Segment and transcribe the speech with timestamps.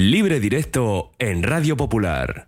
[0.00, 2.46] Libre directo en Radio Popular.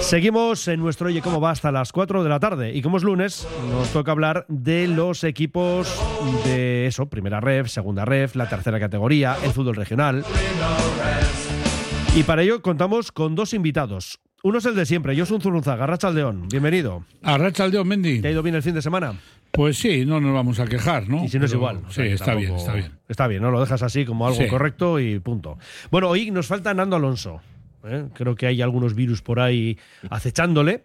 [0.00, 3.02] Seguimos en nuestro Oye Cómo va hasta las 4 de la tarde y como es
[3.02, 5.92] lunes nos toca hablar de los equipos
[6.44, 10.24] de eso, primera ref, segunda ref, la tercera categoría, el fútbol regional.
[12.18, 14.18] Y para ello contamos con dos invitados.
[14.42, 17.04] Uno es el de siempre, Josun Zurunzaga, Arrachaldeón, bienvenido.
[17.22, 18.20] Arrachaldeón, Mendy.
[18.20, 19.14] ¿Te ha ido bien el fin de semana?
[19.52, 21.22] Pues sí, no nos vamos a quejar, ¿no?
[21.24, 21.82] Y si no es igual.
[21.86, 22.92] o sea Sí, está bien, está bien.
[23.08, 23.52] Está bien, ¿no?
[23.52, 24.48] Lo dejas así como algo Sí.
[24.48, 25.58] correcto y punto.
[25.92, 27.40] Bueno, hoy nos falta Nando Alonso.
[27.84, 28.06] ¿eh?
[28.14, 29.78] Creo que hay algunos virus por ahí
[30.10, 30.82] acechándole.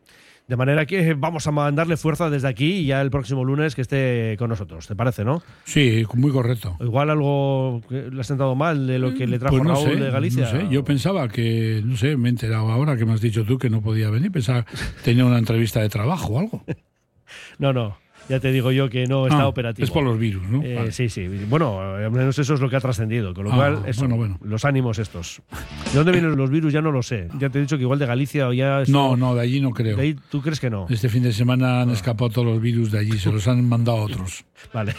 [0.47, 3.81] De manera que vamos a mandarle fuerza desde aquí y ya el próximo lunes que
[3.81, 4.85] esté con nosotros.
[4.87, 5.41] ¿Te parece, no?
[5.63, 6.75] Sí, muy correcto.
[6.81, 9.97] Igual algo que le ha sentado mal de lo que le trajo Pues no Raúl
[9.97, 10.43] sé, de Galicia.
[10.43, 10.67] no sé.
[10.69, 13.69] Yo pensaba que, no sé, me he enterado ahora que me has dicho tú que
[13.69, 14.31] no podía venir.
[14.31, 16.63] Pensaba que tenía una entrevista de trabajo o algo.
[17.57, 17.97] No, no.
[18.29, 19.83] Ya te digo yo que no está Ah, operativo.
[19.83, 20.63] Es por los virus, ¿no?
[20.63, 20.91] Eh, Vale.
[20.91, 21.27] Sí, sí.
[21.49, 23.33] Bueno, al menos eso es lo que ha trascendido.
[23.33, 24.39] Con lo Ah, cual, eso, bueno, bueno.
[24.43, 25.41] los ánimos estos.
[25.91, 26.71] ¿De dónde vienen los virus?
[26.71, 27.27] Ya no lo sé.
[27.37, 28.83] Ya te he dicho que igual de Galicia o ya.
[28.87, 29.97] No, no, de allí no creo.
[29.97, 30.85] de ahí, ¿Tú crees que no?
[30.89, 33.97] Este fin de semana han escapado todos los virus de allí, se los han mandado
[33.97, 34.45] a otros.
[34.73, 34.93] Vale.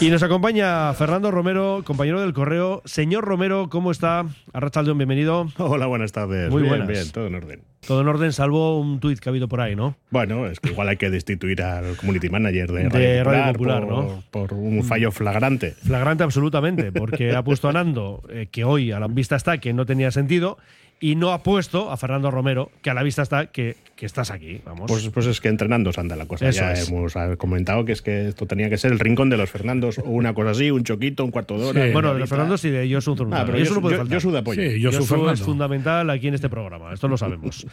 [0.00, 2.80] Y nos acompaña Fernando Romero, compañero del correo.
[2.86, 4.24] Señor Romero, ¿cómo está?
[4.52, 5.46] Arrachaldeón, bienvenido.
[5.58, 6.50] Hola, buenas tardes.
[6.50, 6.88] Muy bien, buenas.
[6.88, 7.60] bien, todo en orden.
[7.86, 9.96] Todo en orden, salvo un tuit que ha habido por ahí, ¿no?
[10.10, 13.52] Bueno, es que igual hay que destituir al community manager de De Radio Popular, Radio
[13.52, 14.22] Popular, por, ¿no?
[14.30, 15.72] por un fallo flagrante.
[15.72, 19.72] Flagrante absolutamente, porque ha puesto a Nando, eh, que hoy a la vista está que
[19.72, 20.58] no tenía sentido,
[21.02, 24.30] y no ha puesto a Fernando Romero, que a la vista está que, que estás
[24.30, 24.60] aquí.
[24.66, 24.84] Vamos.
[24.86, 26.46] Pues, pues es que entrenando se anda la cosa.
[26.46, 26.90] Eso ya es.
[26.90, 29.98] hemos ah, comentado que es que esto tenía que ser el rincón de los Fernandos
[29.98, 31.86] o una cosa así, un choquito, un cuarto de hora.
[31.86, 31.92] Sí.
[31.94, 33.12] bueno, de los Fernandos y de Josu.
[33.32, 34.08] Ah, pero yo, yo- faltar.
[34.12, 34.62] Josu de apoyo.
[34.62, 35.32] Sí, yo Fernando.
[35.32, 37.66] es fundamental aquí en este programa, esto lo sabemos.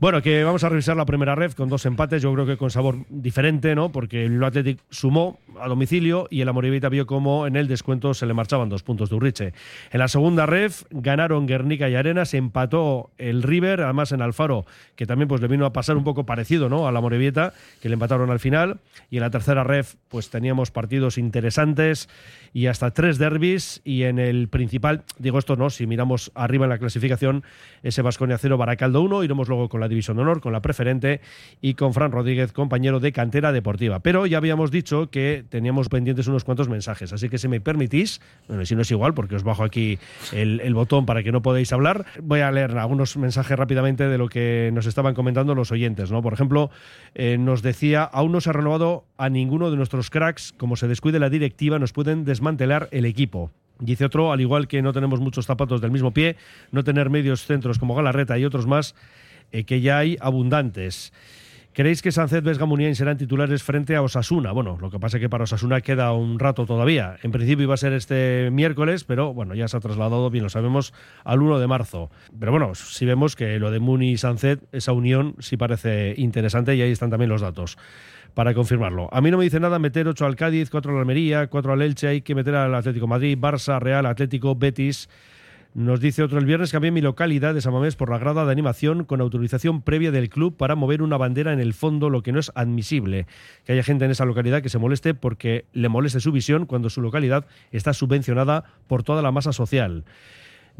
[0.00, 2.70] Bueno, que vamos a revisar la primera ref con dos empates, yo creo que con
[2.70, 3.92] sabor diferente, ¿no?
[3.92, 8.26] Porque el Athletic sumó a domicilio y el Amorebieta vio como en el descuento se
[8.26, 9.52] le marchaban dos puntos de Urriche.
[9.90, 14.64] En la segunda ref ganaron Guernica y Arenas, empató el River, además en Alfaro,
[14.96, 16.86] que también pues le vino a pasar un poco parecido, ¿no?
[16.86, 18.80] A la Morevieta, que le empataron al final.
[19.10, 22.08] Y en la tercera ref, pues teníamos partidos interesantes
[22.52, 23.80] y hasta tres derbis.
[23.84, 27.44] Y en el principal, digo esto no, si miramos arriba en la clasificación,
[27.82, 29.24] ese Vasconia 0, Baracaldo 1.
[29.24, 31.20] Iremos luego con la División de Honor, con la preferente
[31.60, 34.00] y con Fran Rodríguez, compañero de cantera deportiva.
[34.00, 37.12] Pero ya habíamos dicho que teníamos pendientes unos cuantos mensajes.
[37.12, 39.98] Así que si me permitís, bueno, si no es igual, porque os bajo aquí
[40.32, 44.28] el, botón para que no podáis hablar, voy a leer algunos mensajes rápidamente de lo
[44.28, 46.10] que nos estaban comentando los oyentes.
[46.10, 46.22] ¿no?
[46.22, 46.70] Por ejemplo,
[47.14, 50.88] eh, nos decía, aún no se ha renovado a ninguno de nuestros cracks, como se
[50.88, 53.50] descuide la directiva, nos pueden desmantelar el equipo.
[53.78, 56.36] Dice otro, al igual que no tenemos muchos zapatos del mismo pie,
[56.72, 58.94] no tener medios centros como Galarreta y otros más,
[59.52, 61.12] eh, que ya hay abundantes.
[61.72, 64.52] ¿Creéis que Sancet, Vesga, Muniain serán titulares frente a Osasuna?
[64.52, 67.16] Bueno, lo que pasa es que para Osasuna queda un rato todavía.
[67.22, 70.50] En principio iba a ser este miércoles, pero bueno, ya se ha trasladado, bien lo
[70.50, 72.10] sabemos, al 1 de marzo.
[72.38, 76.74] Pero bueno, si vemos que lo de Muni y Sancet, esa unión sí parece interesante
[76.74, 77.76] y ahí están también los datos
[78.34, 79.08] para confirmarlo.
[79.12, 81.82] A mí no me dice nada meter 8 al Cádiz, 4 al Almería, 4 al
[81.82, 85.08] Elche, hay que meter al Atlético Madrid, Barça, Real, Atlético, Betis.
[85.72, 88.50] Nos dice otro, el viernes cambié mi localidad de San Mamés por la grada de
[88.50, 92.32] animación con autorización previa del club para mover una bandera en el fondo, lo que
[92.32, 93.26] no es admisible.
[93.64, 96.90] Que haya gente en esa localidad que se moleste porque le moleste su visión cuando
[96.90, 100.04] su localidad está subvencionada por toda la masa social.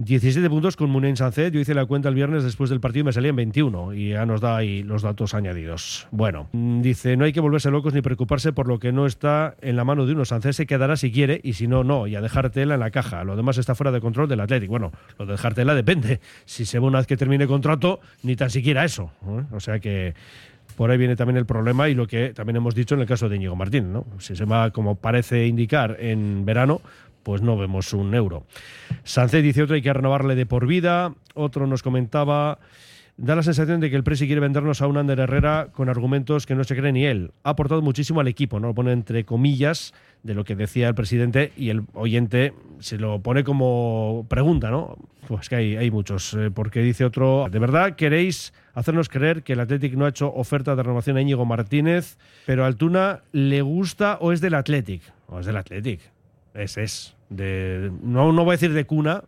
[0.03, 1.53] 17 puntos con Munien Sancet.
[1.53, 3.93] Yo hice la cuenta el viernes después del partido y me salían 21.
[3.93, 6.09] Y ya nos da ahí los datos añadidos.
[6.11, 9.56] Bueno, mm, dice: No hay que volverse locos ni preocuparse por lo que no está
[9.60, 10.25] en la mano de uno.
[10.25, 12.06] Sancet se quedará si quiere y si no, no.
[12.06, 13.25] Y a dejar tela en la caja.
[13.25, 14.71] Lo demás está fuera de control del Atlético.
[14.71, 16.21] Bueno, lo de dejar tela depende.
[16.47, 19.12] Si se ve una vez que termine contrato, ni tan siquiera eso.
[19.27, 19.44] ¿eh?
[19.53, 20.15] O sea que.
[20.77, 23.28] Por ahí viene también el problema y lo que también hemos dicho en el caso
[23.28, 23.93] de Íñigo Martín.
[23.93, 24.06] ¿no?
[24.19, 26.80] Si se va, como parece indicar, en verano,
[27.22, 28.45] pues no vemos un euro.
[29.05, 31.15] Sánchez dice otro, hay que renovarle de por vida.
[31.34, 32.59] Otro nos comentaba,
[33.17, 36.47] da la sensación de que el Presi quiere vendernos a un Ander Herrera con argumentos
[36.47, 37.33] que no se cree ni él.
[37.45, 38.69] Ha aportado muchísimo al equipo, ¿no?
[38.69, 43.21] Lo pone entre comillas de lo que decía el presidente y el oyente se lo
[43.21, 44.97] pone como pregunta, ¿no?
[45.28, 49.53] Pues que hay, hay muchos, eh, porque dice otro, ¿de verdad queréis hacernos creer que
[49.53, 54.19] el Athletic no ha hecho oferta de renovación a Íñigo Martínez, pero Altuna le gusta
[54.21, 55.03] o es del Athletic?
[55.27, 56.01] O es del Athletic.
[56.55, 57.17] Es, es.
[57.29, 59.25] De, no, no voy a decir de cuna,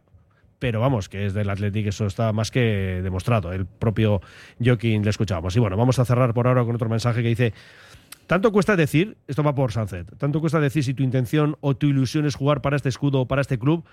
[0.59, 3.53] pero vamos, que es del Athletic, eso está más que demostrado.
[3.53, 4.21] El propio
[4.65, 5.57] Joaquín le escuchábamos.
[5.57, 7.53] Y bueno, vamos a cerrar por ahora con otro mensaje que dice.
[8.29, 11.89] Tanto cuesta decir, esto va por Sunset, tanto cuesta decir si tu intención o tu
[11.89, 13.85] ilusión es jugar para este escudo o para este club,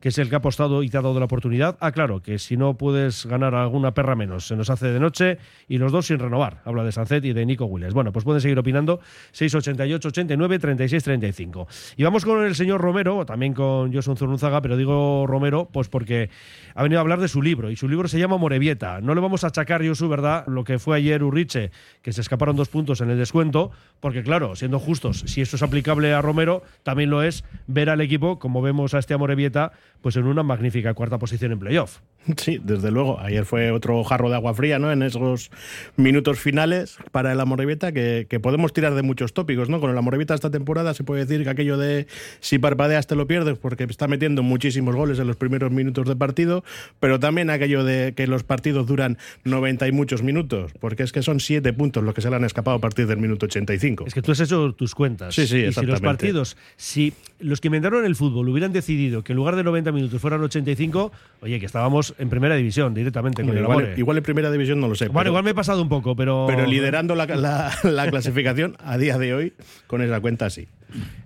[0.00, 1.76] que es el que ha apostado y te ha dado la oportunidad.
[1.80, 5.38] Ah, claro, que si no puedes ganar alguna perra menos, se nos hace de noche
[5.68, 6.60] y los dos sin renovar.
[6.64, 7.94] Habla de Sancet y de Nico Willes.
[7.94, 9.00] Bueno, pues pueden seguir opinando
[9.32, 11.68] 688 89 36 35.
[11.96, 16.30] Y vamos con el señor Romero, también con Josun Zurunzaga, pero digo Romero, pues porque
[16.74, 19.00] ha venido a hablar de su libro y su libro se llama Morevieta.
[19.00, 20.46] No le vamos a achacar, Josu, ¿verdad?
[20.46, 21.70] Lo que fue ayer Urriche,
[22.02, 23.70] que se escaparon dos puntos en el descuento,
[24.00, 28.00] porque claro, siendo justos, si esto es aplicable a Romero, también lo es ver al
[28.00, 29.72] equipo, como vemos a este Amorebieta,
[30.02, 31.98] pues en una magnífica cuarta posición en playoff.
[32.36, 33.20] Sí, desde luego.
[33.20, 34.90] Ayer fue otro jarro de agua fría, ¿no?
[34.90, 35.50] En esos
[35.96, 39.80] minutos finales para el Amorebieta, que, que podemos tirar de muchos tópicos, ¿no?
[39.80, 42.06] Con el Amorebieta esta temporada se puede decir que aquello de
[42.40, 46.16] si parpadeas te lo pierdes, porque está metiendo muchísimos goles en los primeros minutos de
[46.16, 46.64] partido,
[46.98, 51.22] pero también aquello de que los partidos duran 90 y muchos minutos, porque es que
[51.22, 54.04] son siete puntos los que se le han escapado a partir del minuto 85.
[54.06, 55.34] Es que tú has hecho tus cuentas.
[55.34, 56.06] Sí, sí, y si los exactamente.
[56.06, 60.20] partidos, si los que inventaron el fútbol hubieran decidido que en lugar de 90 minutos
[60.20, 61.12] fueran 85,
[61.42, 63.94] oye, que estábamos en primera división directamente con el igual, Amore.
[63.96, 65.06] igual en primera división no lo sé.
[65.06, 66.46] Bueno, pero- igual me he pasado un poco, pero.
[66.48, 69.52] Pero liderando la, la- la clasificación a día de hoy,
[69.86, 70.68] con esa cuenta sí.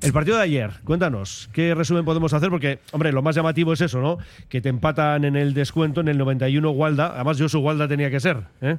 [0.00, 2.49] El partido de ayer, cuéntanos, ¿qué resumen podemos hacer?
[2.50, 4.19] Porque, hombre, lo más llamativo es eso, ¿no?
[4.49, 7.12] Que te empatan en el descuento en el 91 Walda.
[7.14, 8.79] Además, yo su Walda tenía que ser, ¿eh?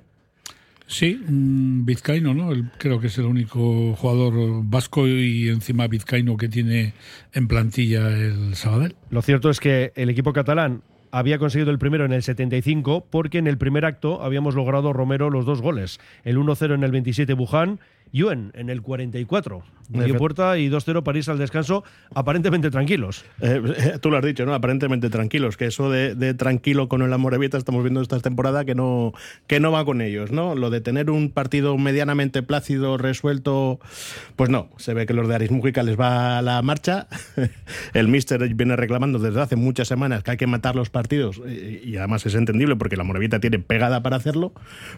[0.91, 2.51] Sí, un vizcaíno, ¿no?
[2.51, 6.93] El- creo que es el único jugador vasco y encima vizcaíno que tiene
[7.33, 8.95] en plantilla el Sabadell.
[9.09, 13.37] Lo cierto es que el equipo catalán había conseguido el primero en el 75 porque
[13.37, 15.99] en el primer acto habíamos logrado Romero los dos goles.
[16.25, 17.79] El 1-0 en el 27 Wuhan,
[18.11, 19.63] Yuen en el 44.
[19.89, 21.83] Medio puerta y 2-0 París al descanso,
[22.15, 23.25] aparentemente tranquilos.
[23.41, 24.53] Eh, eh, tú lo has dicho, ¿no?
[24.53, 28.73] Aparentemente tranquilos, que eso de, de tranquilo con el Amorebieta estamos viendo esta temporada que
[28.73, 29.11] no,
[29.47, 30.55] que no va con ellos, ¿no?
[30.55, 33.81] Lo de tener un partido medianamente plácido, resuelto,
[34.37, 37.07] pues no, se ve que los de Aris Mujica les va a la marcha.
[37.93, 41.97] el míster viene reclamando desde hace muchas semanas que hay que matar los partidos y,
[41.97, 44.53] además es entendible porque la Amorebieta tiene pegada para hacerlo,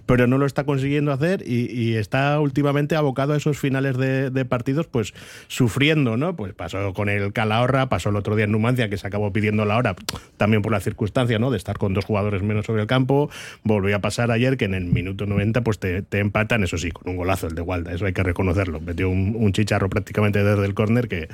[0.06, 4.30] pero no lo está consiguiendo hacer y, y está últimamente abocado a esos finales de,
[4.30, 5.14] de partidos pues
[5.48, 6.36] sufriendo, ¿no?
[6.36, 9.66] Pues pasó con el Calahorra, pasó el otro día en Numancia que se acabó pidiendo
[9.66, 9.96] la hora
[10.38, 11.52] también por la circunstancia, ¿no?
[11.52, 13.30] De estar con dos jugadores menos sobre el campo,
[13.64, 16.92] volvió a pasar ayer que en el minuto 90 pues te, te empatan, eso sí,
[16.92, 20.44] con un golazo el de Walda, eso hay que reconocerlo, metió un, un chicharro prácticamente
[20.44, 21.30] desde el córner que,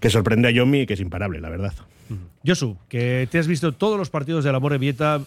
[0.00, 1.72] que sorprende a Yomi y que es imparable, la verdad.
[2.46, 5.20] Josu, que te has visto todos los partidos del Amore Vieta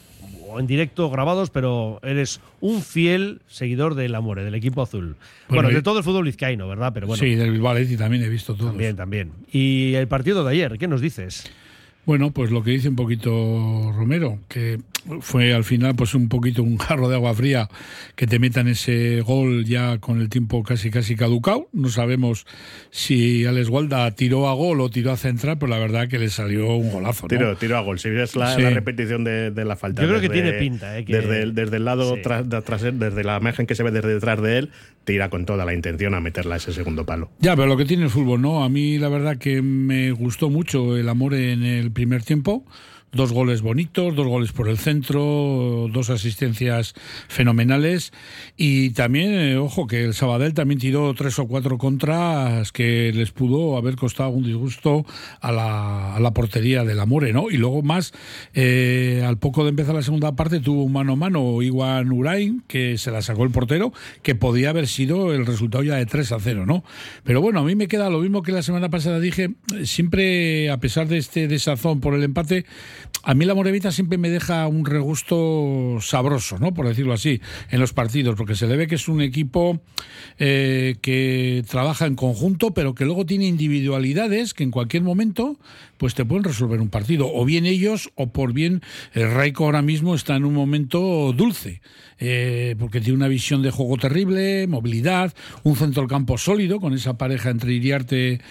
[0.51, 5.15] o en directo grabados, pero eres un fiel seguidor del Amore, del equipo azul.
[5.49, 6.91] Bueno, de todo el fútbol vizcaíno, ¿verdad?
[6.93, 8.71] Pero bueno, Sí, del Bilbao también he visto todos.
[8.71, 9.31] también, también.
[9.51, 11.51] Y el partido de ayer, ¿qué nos dices?
[12.05, 14.79] Bueno, pues lo que dice un poquito Romero, que
[15.21, 17.69] fue al final pues un poquito un jarro de agua fría
[18.15, 21.67] que te metan ese gol ya con el tiempo casi casi caducado.
[21.73, 22.45] No sabemos
[22.89, 26.29] si Alex Walda tiró a gol o tiró a central, pero la verdad que le
[26.29, 27.23] salió un golazo.
[27.23, 27.27] ¿no?
[27.29, 27.99] Tiro, tiro a gol.
[27.99, 28.61] Si ves la, Sí.
[28.63, 30.01] la repetición de, de la falta.
[30.01, 31.05] Yo creo que tiene pinta, ¿eh?
[31.05, 32.21] que- desde, el, desde el lado, Sí.
[32.23, 32.47] tras-
[32.99, 34.69] desde la imagen que se ve desde detrás de él,
[35.03, 37.29] tira con toda la intención a meterla a ese segundo palo.
[37.39, 38.63] Ya, pero lo que tiene el fútbol, ¿no?
[38.63, 42.65] A mí la verdad que me gustó mucho el amor en el primer tiempo.
[43.13, 46.93] Dos goles bonitos, dos goles por el centro, dos asistencias
[47.27, 48.13] fenomenales.
[48.55, 53.31] Y también, eh, ojo, que el Sabadell también tiró tres o cuatro contras que les
[53.31, 55.05] pudo haber costado un disgusto
[55.41, 57.49] a la, a la portería del Amore, ¿no?
[57.49, 58.13] Y luego más,
[58.53, 62.63] eh, al poco de empezar la segunda parte, tuvo un mano a mano Iwan Urain,
[62.67, 63.91] que se la sacó el portero,
[64.23, 66.83] que podía haber sido el resultado ya de 3 a 0, ¿no?
[67.23, 69.51] Pero bueno, a mí me queda lo mismo que la semana pasada dije,
[69.83, 72.65] siempre, a pesar de este desazón por el empate,
[73.23, 76.73] a mí la Morevita siempre me deja un regusto sabroso, ¿no?
[76.73, 77.39] Por decirlo así,
[77.69, 79.79] en los partidos, porque se le ve que es un equipo
[80.39, 85.59] eh, que trabaja en conjunto, pero que luego tiene individualidades que en cualquier momento
[85.97, 87.31] pues te pueden resolver un partido.
[87.31, 88.81] O bien ellos, o por bien
[89.13, 91.79] el Raiko ahora mismo está en un momento dulce,
[92.17, 95.31] eh, porque tiene una visión de juego terrible, movilidad,
[95.61, 98.41] un centro del campo sólido con esa pareja entre Iriarte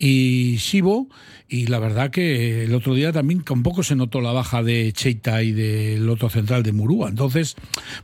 [0.00, 1.08] y Sibo.
[1.48, 4.92] Y la verdad que el otro día también un poco se notó la baja de
[4.92, 7.08] Cheita y del otro central de Murúa.
[7.08, 7.56] Entonces,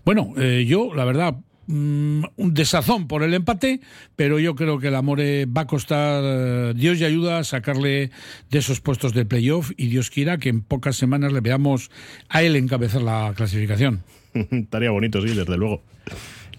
[0.05, 3.81] bueno, eh, yo la verdad mm, un desazón por el empate,
[4.15, 8.11] pero yo creo que el Amore va a costar, eh, Dios y ayuda, a sacarle
[8.51, 11.91] de esos puestos de playoff y Dios quiera que en pocas semanas le veamos
[12.29, 14.05] a él encabezar la clasificación.
[14.35, 15.83] Estaría bonito, sí, desde luego.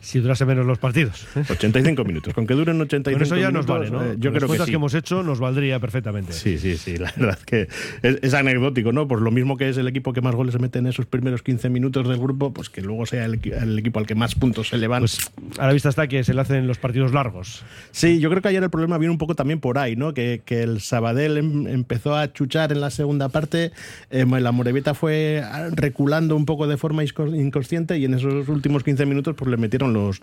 [0.03, 1.25] Si durase menos los partidos.
[1.49, 2.33] 85 minutos.
[2.33, 4.03] Con que duren 85 Con eso ya minutos, nos vale, ¿no?
[4.03, 4.71] eh, yo Con las creo que cuentas sí.
[4.71, 6.33] que hemos hecho nos valdría perfectamente.
[6.33, 7.61] Sí, sí, sí, la verdad es que
[8.01, 9.07] es, es anecdótico, ¿no?
[9.07, 11.41] Pues lo mismo que es el equipo que más goles se mete en esos primeros
[11.41, 14.67] 15 minutos del grupo, pues que luego sea el, el equipo al que más puntos
[14.69, 15.03] se le van.
[15.03, 17.63] Pues a la vista está que se le hacen los partidos largos.
[17.91, 20.13] Sí, yo creo que ayer el problema viene un poco también por ahí, ¿no?
[20.13, 23.71] Que, que el Sabadell em- empezó a chuchar en la segunda parte,
[24.11, 25.41] eh, la Morevieta fue
[25.71, 29.92] reculando un poco de forma inconsciente y en esos últimos 15 minutos pues le metieron
[29.93, 30.21] los,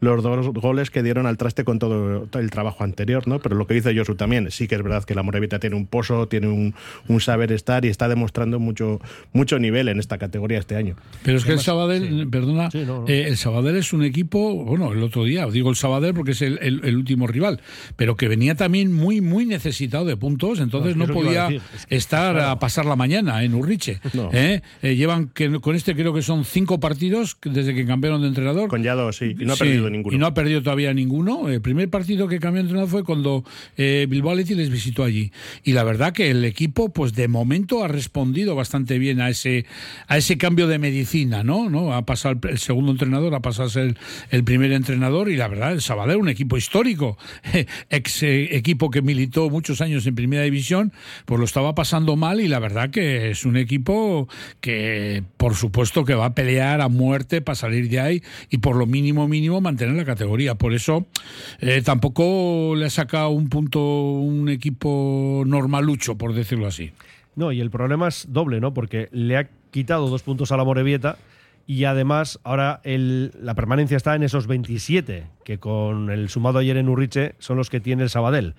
[0.00, 3.38] los dos goles que dieron al traste con todo el trabajo anterior, ¿no?
[3.40, 5.86] Pero lo que dice Josu también, sí que es verdad que la Morevieta tiene un
[5.86, 6.74] pozo, tiene un,
[7.08, 9.00] un saber estar y está demostrando mucho,
[9.32, 10.96] mucho nivel en esta categoría este año.
[11.24, 13.08] Pero es que el Sabadell, perdona, Sí, no, no.
[13.08, 16.42] eh, el Sabadell es un equipo, bueno, el otro día, digo el Sabadell porque es
[16.42, 17.60] el, el- el último rival,
[17.96, 21.96] pero que venía también muy, muy necesitado de puntos, entonces No, podía decir, es que,
[21.96, 24.00] estar a pasar la mañana en Urriche.
[24.12, 24.30] No.
[24.32, 24.62] ¿eh?
[24.82, 28.68] Eh, llevan que, con este creo que son cinco partidos desde que cambiaron de entrenador.
[28.68, 30.16] Con Yado, sí, y no ha Sí, perdido ninguno.
[30.16, 31.48] Y no ha perdido todavía ninguno.
[31.48, 33.44] El primer partido que cambió de entrenador fue cuando
[33.76, 35.32] eh, Bilbao Athletic les visitó allí.
[35.64, 39.66] Y la verdad que el equipo, pues de momento ha respondido bastante bien a ese,
[40.06, 41.70] a ese cambio de medicina, ¿no?
[41.70, 41.94] ¿No?
[41.94, 43.98] Ha pasado el, el segundo entrenador, ha pasado a ser el,
[44.30, 47.18] el primer entrenador y la verdad, el Sabadell, un equipo histórico,
[47.90, 50.92] ex eh, equipo que militó muchos años en primera división,
[51.24, 54.28] pues lo estaba pasando mal y la verdad que es un equipo
[54.60, 58.76] que por supuesto que va a pelear a muerte para salir de ahí y por
[58.76, 60.54] lo mínimo mínimo mantener la categoría.
[60.56, 61.06] Por eso
[61.60, 66.92] eh, tampoco le ha sacado un punto un equipo normalucho, por decirlo así.
[67.36, 68.74] No, y el problema es doble, ¿no?
[68.74, 71.16] Porque le ha quitado dos puntos a la Morevieta
[71.66, 76.76] y además ahora el- la permanencia está en esos 27, que con el sumado ayer
[76.78, 78.54] en Urriche son los que tiene el Sabadell.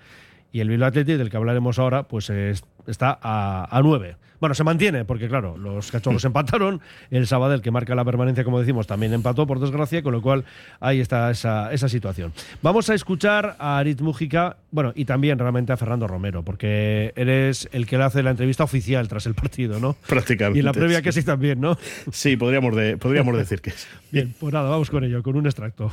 [0.52, 4.16] Y el Bilbao Athletic, del que hablaremos ahora, pues es- está a, a 9.
[4.40, 6.80] Bueno, se mantiene, porque claro, los cachorros empataron,
[7.10, 10.44] el Sabadell, que marca la permanencia, como decimos, también empató, por desgracia, con lo cual
[10.80, 12.32] ahí está esa, esa situación.
[12.62, 17.68] Vamos a escuchar a Aritz Mújica, bueno, y también realmente a Fernando Romero, porque eres
[17.72, 19.94] el que le hace la entrevista oficial tras el partido, ¿no?
[20.06, 20.58] Prácticamente.
[20.58, 21.76] Y en la previa que sí también, ¿no?
[22.10, 23.86] Sí, podríamos, de- podríamos decir que sí.
[24.10, 25.92] Bien, pues nada, vamos con ello, con un extracto.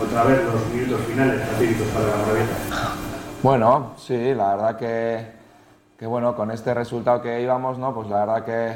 [0.00, 1.40] Otra vez los minutos finales
[1.94, 2.92] para la Morevieta.
[3.42, 5.39] Bueno, sí, la verdad que,
[6.00, 7.92] que bueno, con este resultado que íbamos, ¿no?
[7.94, 8.74] Pues la verdad que,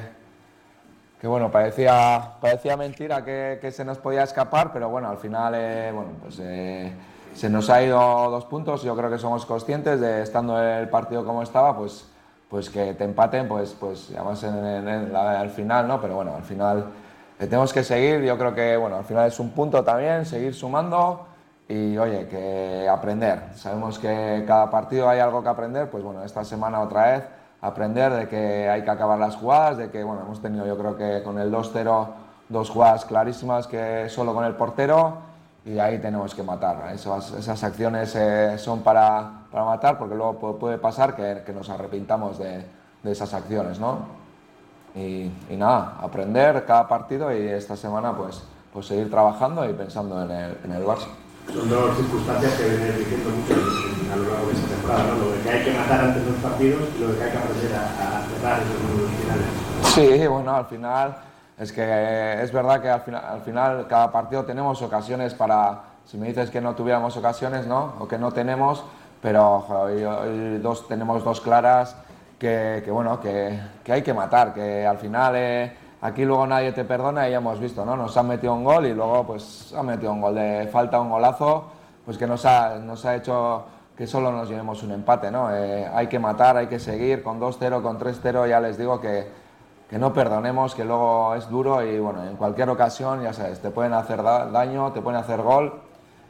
[1.20, 5.54] que bueno, parecía, parecía mentira que, que se nos podía escapar, pero bueno, al final,
[5.56, 6.92] eh, bueno, pues eh,
[7.34, 7.98] se nos ha ido
[8.30, 8.82] dos puntos.
[8.82, 12.06] Yo creo que somos conscientes de, estando el partido como estaba, pues,
[12.50, 16.02] pues que te empaten, pues, pues además en, en- en la- al final, ¿no?
[16.02, 16.84] Pero bueno, al final
[17.40, 18.20] eh, tenemos que seguir.
[18.22, 21.26] Yo creo que, bueno, al final es un punto también, seguir sumando
[21.68, 23.42] y oye, que aprender.
[23.54, 27.24] Sabemos que cada partido hay algo que aprender, pues bueno, esta semana otra vez
[27.62, 30.96] aprender de que hay que acabar las jugadas, de que bueno, hemos tenido yo creo
[30.96, 32.06] que con el 2-0
[32.50, 35.16] dos jugadas clarísimas que solo con el portero
[35.64, 36.92] y ahí tenemos que matar.
[36.92, 41.70] Esas, acciones eh, son para, para matar porque luego pu- puede pasar que, que nos
[41.70, 42.66] arrepintamos de,
[43.02, 44.00] de esas acciones, ¿no?
[44.94, 48.42] Y, y nada, aprender cada partido y esta semana pues,
[48.74, 51.08] pues seguir trabajando y pensando en el, en el Barça.
[51.52, 53.54] Son dos circunstancias que venís diciendo mucho
[54.12, 55.24] a lo largo de esta temporada, ¿no?
[55.24, 57.38] Lo de que hay que matar antes los partidos y lo de que hay que
[57.38, 59.46] aprender a, a cerrar esos números finales.
[59.94, 61.16] Sí, bueno, al final
[61.58, 66.16] es que es verdad que al final, al final cada partido tenemos ocasiones para, si
[66.16, 67.94] me dices que no tuviéramos ocasiones, ¿no?
[68.00, 68.84] O que no tenemos,
[69.22, 71.96] pero hoy dos, tenemos dos claras
[72.38, 76.72] que, que, bueno, que, que hay que matar, que al final eh, aquí luego nadie
[76.72, 77.96] te perdona y ya hemos visto, ¿no?
[77.96, 81.08] Nos han metido un gol y luego pues han metido un gol de falta, un
[81.08, 81.64] golazo,
[82.04, 83.64] pues que nos ha, nos ha hecho
[83.96, 85.54] que solo nos llevemos un empate, ¿no?
[85.54, 89.26] Eh, hay que matar, hay que seguir con 2-0, con 3-0, ya les digo que,
[89.88, 93.70] que no perdonemos, que luego es duro y bueno, en cualquier ocasión, ya sabes, te
[93.70, 95.80] pueden hacer da- daño, te pueden hacer gol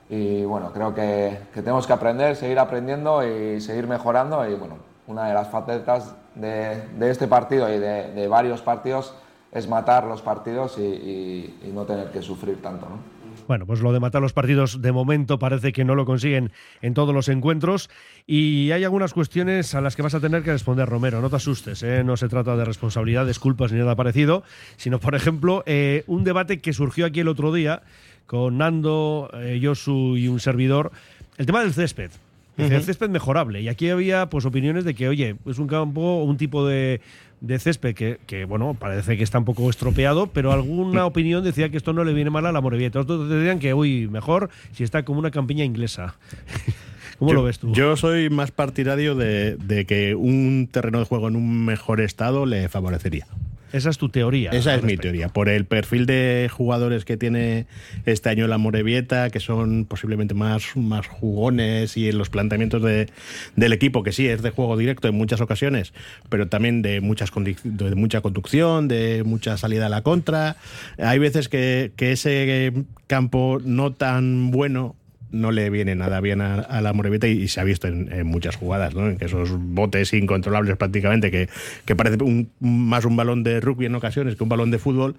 [0.09, 4.77] y bueno, creo que, que tenemos que aprender, seguir aprendiendo y seguir mejorando y bueno,
[5.09, 9.15] una de las facetas de, de este partido y de, de varios partidos
[9.55, 13.15] es matar los partidos y, no tener que sufrir tanto, ¿no?
[13.49, 16.95] Bueno, pues lo de matar los partidos de momento parece que no lo consiguen en
[16.95, 17.91] todos los encuentros
[18.27, 21.21] y hay algunas cuestiones a las que vas a tener que responder, Romero.
[21.21, 22.05] No te asustes, ¿eh?
[22.05, 24.45] no se trata de responsabilidades, culpas ni nada parecido,
[24.77, 27.83] sino, por ejemplo, eh, un debate que surgió aquí el otro día
[28.27, 30.93] con Nando, eh, y un servidor,
[31.37, 32.13] el tema del césped.
[32.57, 33.61] Dice, El césped mejorable.
[33.63, 37.01] Y aquí había pues opiniones de que, oye, es un campo, un tipo de,
[37.41, 41.69] de césped que, que, bueno, parece que está un poco estropeado, pero alguna opinión decía
[41.69, 43.01] que esto no le viene mal a la Morevieta.
[43.01, 46.17] Otros decían que, uy, mejor si está como una campiña inglesa.
[47.19, 47.73] ¿Cómo yo, lo ves tú?
[47.73, 52.47] Yo soy más partidario de, de que un terreno de juego en un mejor estado
[52.47, 53.27] le favorecería.
[53.75, 54.51] Esa es tu teoría.
[54.53, 55.29] Esa es mi teoría.
[55.29, 57.67] Por el perfil de jugadores que tiene
[58.07, 63.09] este año la Morevieta, que son posiblemente más, más jugones y en los planteamientos de-
[63.57, 65.93] del equipo, que sí es de juego directo en muchas ocasiones,
[66.29, 67.31] pero también de, muchas
[67.65, 70.57] de mucha conducción, de mucha salida a la contra.
[70.99, 72.73] Hay veces que, que ese
[73.09, 74.95] campo no tan bueno
[75.35, 78.57] no le viene nada bien a, la Morevieta y, se ha visto en, en muchas
[78.57, 79.09] jugadas, ¿no?
[79.09, 81.49] En que esos botes incontrolables prácticamente, que,
[81.85, 85.17] que parece un- más un balón de rugby en ocasiones que un balón de fútbol,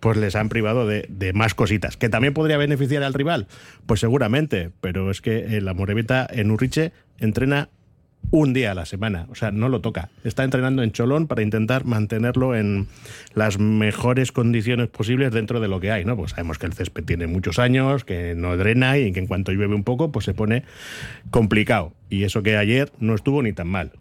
[0.00, 1.96] pues les han privado de, más cositas.
[1.96, 3.46] ¿Que también podría beneficiar al rival?
[3.86, 7.68] Pues seguramente, pero es que eh, la Morevieta en Urriche entrena
[8.30, 10.08] un día a la semana, o sea, no lo toca.
[10.24, 12.86] Está entrenando en Cholón para intentar mantenerlo en
[13.34, 16.16] las mejores condiciones posibles dentro de lo que hay, ¿no?
[16.16, 19.52] Pues sabemos que el césped tiene muchos años, que no drena y que en cuanto
[19.52, 20.64] llueve un poco, pues se pone
[21.30, 21.92] complicado.
[22.08, 23.92] Y eso que ayer no estuvo ni tan mal.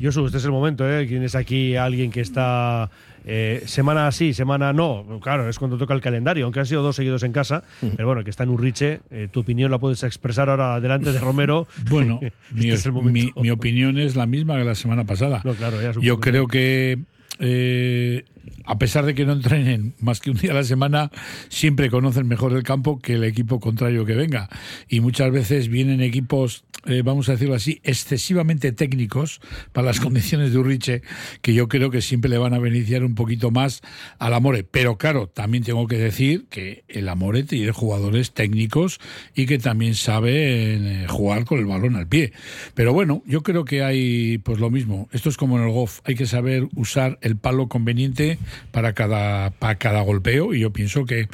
[0.00, 1.06] Josu, este es el momento, ¿eh?
[1.06, 2.90] Tienes aquí alguien que está
[3.24, 5.18] eh, semana sí, semana no.
[5.22, 7.64] Claro, es cuando toca el calendario, aunque han sido dos seguidos en casa.
[7.80, 9.00] Pero bueno, que está en Urriche.
[9.10, 11.66] eh, tu opinión la puedes expresar ahora delante de Romero.
[11.90, 13.32] Bueno, Este mi, es el momento.
[13.36, 15.40] mi- mi opinión es la misma que la semana pasada.
[15.44, 16.98] No, claro, ya supongo Yo creo que
[17.38, 18.24] eh,
[18.64, 21.10] a pesar de que no entrenen más que un día a la semana,
[21.48, 24.48] siempre conocen mejor el campo que el equipo contrario que venga.
[24.88, 29.40] Y muchas veces vienen equipos, eh, vamos a decirlo así, excesivamente técnicos
[29.72, 31.02] para las condiciones de Urriche,
[31.42, 33.82] que yo creo que siempre le van a beneficiar un poquito más
[34.18, 34.64] al Amore.
[34.64, 38.98] Pero claro, también tengo que decir que el Amore tiene jugadores técnicos
[39.34, 42.32] y que también saben eh, jugar con el balón al pie.
[42.74, 45.08] Pero bueno, yo creo que hay pues lo mismo.
[45.12, 48.33] Esto es como en el golf, hay que saber usar el palo conveniente
[48.70, 51.28] para cada, para cada golpeo y yo pienso que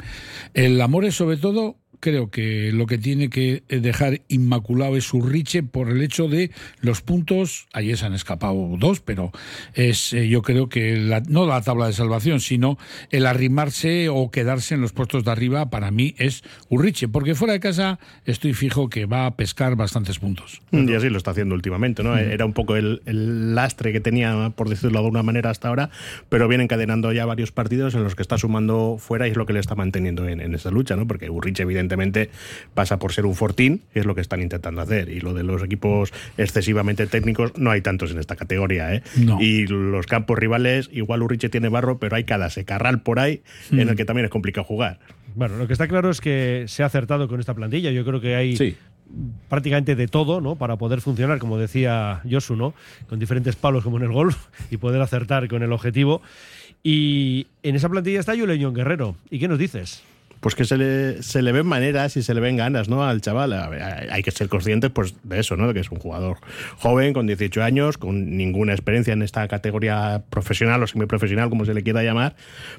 [0.53, 5.87] el Amore sobre todo creo que lo que tiene que dejar inmaculado es Urriche por
[5.89, 7.67] el hecho de los puntos.
[7.71, 9.31] Ayer se han escapado dos, pero
[9.73, 12.77] es eh, yo creo que la- no la tabla de salvación, sino
[13.11, 17.53] el arrimarse o quedarse en los puestos de arriba para mí es Urriche, porque fuera
[17.53, 20.61] de casa estoy fijo que va a pescar bastantes puntos.
[20.71, 22.17] Y así lo está haciendo últimamente, ¿no?
[22.17, 25.91] Era un poco el, el lastre que tenía, por decirlo de alguna manera, hasta ahora,
[26.29, 29.45] pero viene encadenando ya varios partidos en los que está sumando fuera y es lo
[29.45, 31.05] que le está manteniendo en, en esa lucha, ¿no?
[31.07, 31.90] Porque Urrich, evidentemente,
[32.73, 35.09] pasa por ser un fortín, que es lo que están intentando hacer.
[35.09, 39.03] Y lo de los equipos excesivamente técnicos, no hay tantos en esta categoría, ¿eh?
[39.17, 39.41] No.
[39.41, 43.89] Y los campos rivales, igual Urriche tiene barro, pero hay cada secarral por ahí en
[43.89, 44.99] el que también es complicado jugar.
[45.35, 47.91] Bueno, lo que está claro es que se ha acertado con esta plantilla.
[47.91, 48.75] Yo creo que hay Sí.
[49.49, 50.55] prácticamente de todo, ¿no?
[50.55, 52.73] Para poder funcionar, como decía Josu, ¿no?
[53.07, 54.37] Con diferentes palos como en el golf
[54.69, 56.21] y poder acertar con el objetivo.
[56.83, 59.15] Y en esa plantilla está Julen Guerrero.
[59.29, 60.03] ¿Y qué nos dices?
[60.41, 63.03] Pues que se le, se le ven maneras y se le ven ganas ¿no?
[63.03, 63.53] al chaval.
[64.11, 65.67] Hay que ser conscientes pues, de eso, ¿no?
[65.67, 66.39] de que es un jugador
[66.77, 71.75] joven, con 18 años, con ninguna experiencia en esta categoría profesional o semiprofesional, como se
[71.75, 72.35] le quiera llamar,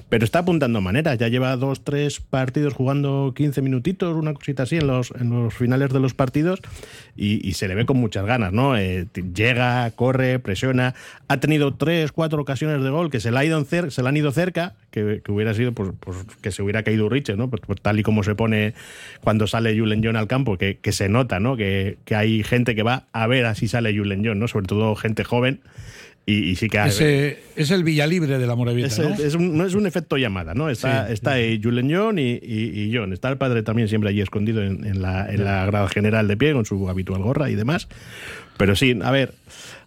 [0.09, 1.17] pero está apuntando maneras.
[1.17, 5.53] Ya lleva dos, tres partidos jugando 15 minutitos, una cosita así en los, en los
[5.53, 6.59] finales de los partidos
[7.15, 8.51] y, se le ve con muchas ganas.
[8.51, 8.75] ¿no?
[8.75, 10.95] Eh, llega, corre, presiona.
[11.29, 14.17] Ha tenido tres, cuatro ocasiones de gol que se le, ha ido se le han
[14.17, 17.49] ido cerca, que, que hubiera sido pues, pues, que se hubiera caído Riche, ¿no?
[17.49, 18.73] Pues, pues tal y como se pone
[19.21, 21.57] cuando sale Julen John al campo, que, que se nota, ¿no?
[21.57, 24.47] Que, que hay gente que va a ver así sale Julen John, ¿no?
[24.47, 25.59] Sobre todo gente joven.
[26.25, 29.13] Y, y sí que Ese, es el Villalibre de la Morevieta, es, ¿no?
[29.13, 30.69] es un, no es un efecto llamada, ¿no?
[30.69, 33.11] Está, Sí, está ahí Julen John y, y- y John.
[33.11, 36.37] Está el padre también siempre allí escondido en, en la, en la grada general de
[36.37, 37.89] pie con su habitual gorra y demás.
[38.55, 39.33] Pero sí, a ver,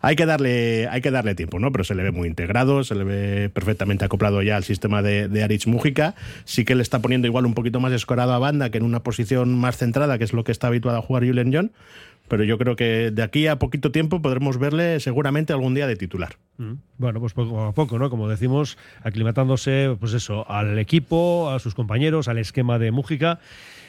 [0.06, 1.72] hay que darle, hay que darle tiempo, ¿no?
[1.72, 5.26] Pero se le ve muy integrado, se le ve perfectamente acoplado ya al sistema de,
[5.26, 6.14] de Mújica.
[6.44, 9.00] Sí que le está poniendo igual un poquito más escorado a banda que en una
[9.02, 11.72] posición más centrada, que es lo que está habituado a jugar Julen John.
[12.28, 15.96] Pero yo creo que de aquí a poquito tiempo podremos verle seguramente algún día de
[15.96, 16.36] titular.
[16.58, 16.74] Mm.
[16.98, 18.08] Bueno, pues poco a poco, ¿no?
[18.08, 23.40] Como decimos, aclimatándose, pues eso, al equipo, a sus compañeros, al esquema de Mújica.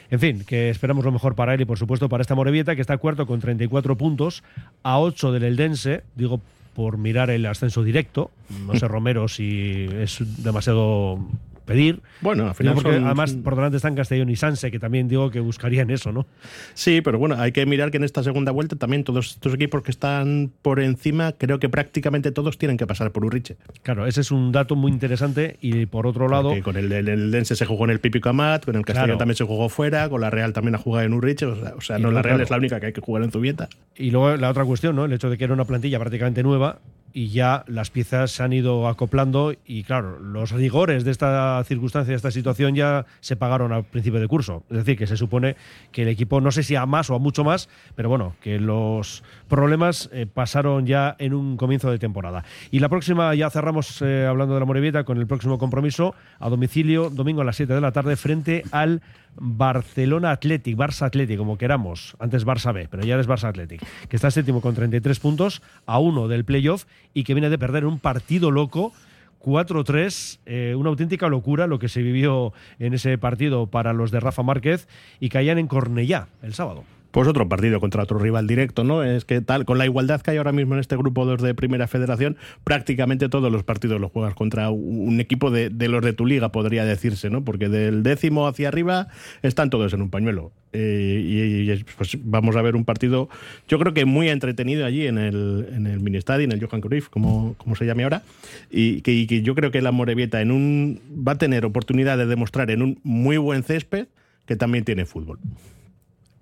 [0.09, 2.81] En fin, que esperamos lo mejor para él y por supuesto para esta Morevieta, que
[2.81, 4.43] está cuarto con 34 puntos,
[4.83, 6.41] a 8 del Eldense, digo
[6.73, 8.31] por mirar el ascenso directo.
[8.65, 11.19] No sé, Romero, si es demasiado
[11.67, 12.01] pedir.
[12.21, 15.29] Bueno, al final porque son- además por delante están Castellón y Sanse, que también digo
[15.29, 16.25] que buscarían eso, ¿no?
[16.73, 19.83] Sí, pero bueno, hay que mirar que en esta segunda vuelta también todos estos equipos
[19.83, 23.57] que están por encima, creo que prácticamente todos tienen que pasar por Urriche.
[23.83, 26.49] Claro, ese es un dato muy interesante y por otro lado...
[26.49, 29.05] Porque con el, el, el Dense se jugó en el Pipico Amat, con el Castellón
[29.09, 29.17] Claro.
[29.19, 31.81] también se jugó fuera, con la Real también ha jugado en Urriche, o sea, o
[31.81, 32.43] sea, Y no, la Real claro.
[32.45, 33.67] es la única que hay que jugar en Zubieta.
[33.95, 35.05] Y luego la otra cuestión, ¿no?
[35.05, 36.79] El hecho de que era una plantilla prácticamente nueva
[37.13, 42.11] y ya las piezas se han ido acoplando y claro, los rigores de esta circunstancia,
[42.11, 44.63] de esta situación ya se pagaron al principio de curso.
[44.69, 45.55] Es decir, que se supone
[45.91, 48.59] que el equipo, no sé si a más o a mucho más, pero bueno, que
[48.59, 52.43] los problemas eh, pasaron ya en un comienzo de temporada.
[52.71, 56.49] Y la próxima, ya cerramos eh, hablando de la Morevieta con el próximo compromiso a
[56.49, 59.01] domicilio, domingo a las 7 de la tarde, frente al
[59.39, 64.15] Barcelona Athletic, Barça Athletic, como queramos, antes Barça B, pero ya es Barça Athletic, que
[64.15, 67.99] está séptimo con 33 puntos a uno del playoff y que viene de perder un
[67.99, 68.93] partido loco
[69.39, 74.19] 4-3, eh, una auténtica locura lo que se vivió en ese partido para los de
[74.19, 74.87] Rafa Márquez
[75.19, 76.83] y caían en Cornellá el sábado.
[77.11, 79.03] Pues otro partido contra otro rival directo, ¿no?
[79.03, 81.55] Es que tal, con la igualdad que hay ahora mismo en este grupo 2 de
[81.55, 86.25] Primera Federación, prácticamente todos los partidos los juegas contra un equipo de, los de tu
[86.25, 87.43] liga, podría decirse, ¿no?
[87.43, 89.07] Porque del décimo hacia arriba
[89.41, 90.51] están todos en un pañuelo.
[90.73, 93.29] Eh, y, pues vamos a ver un partido,
[93.67, 97.55] yo creo que muy entretenido allí en el, en el en el Johan Cruyff, como,
[97.57, 98.23] como se llame ahora,
[98.69, 102.17] y que, y que yo creo que la Morevieta en un, va a tener oportunidad
[102.17, 104.07] de demostrar en un muy buen césped
[104.45, 105.39] que también tiene fútbol.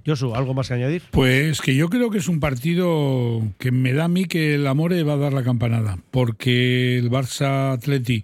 [0.05, 1.01] Josu, ¿algo más que añadir?
[1.11, 4.67] Pues que yo creo que es un partido que me da a mí que el
[4.67, 8.23] Amore va a dar la campanada, porque el Barça Atleti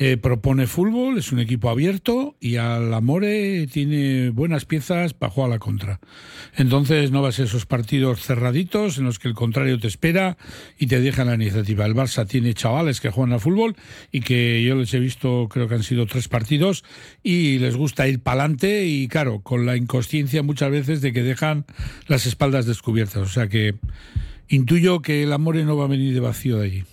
[0.00, 5.50] eh, propone fútbol, es un equipo abierto y al Amore tiene buenas piezas para jugar
[5.50, 5.98] a la contra.
[6.56, 10.38] Entonces no va a esos partidos cerraditos en los que el contrario te espera
[10.78, 11.84] y te deja la iniciativa.
[11.84, 13.74] El Barça tiene chavales que juegan al fútbol
[14.12, 16.84] y que yo les he visto, creo que han sido tres partidos
[17.24, 21.24] y les gusta ir para adelante y claro, con la inconsciencia muchas veces de que
[21.24, 21.66] dejan
[22.06, 23.22] las espaldas descubiertas.
[23.22, 23.74] O sea que
[24.46, 26.84] intuyo que el Amore no va a venir de vacío de allí.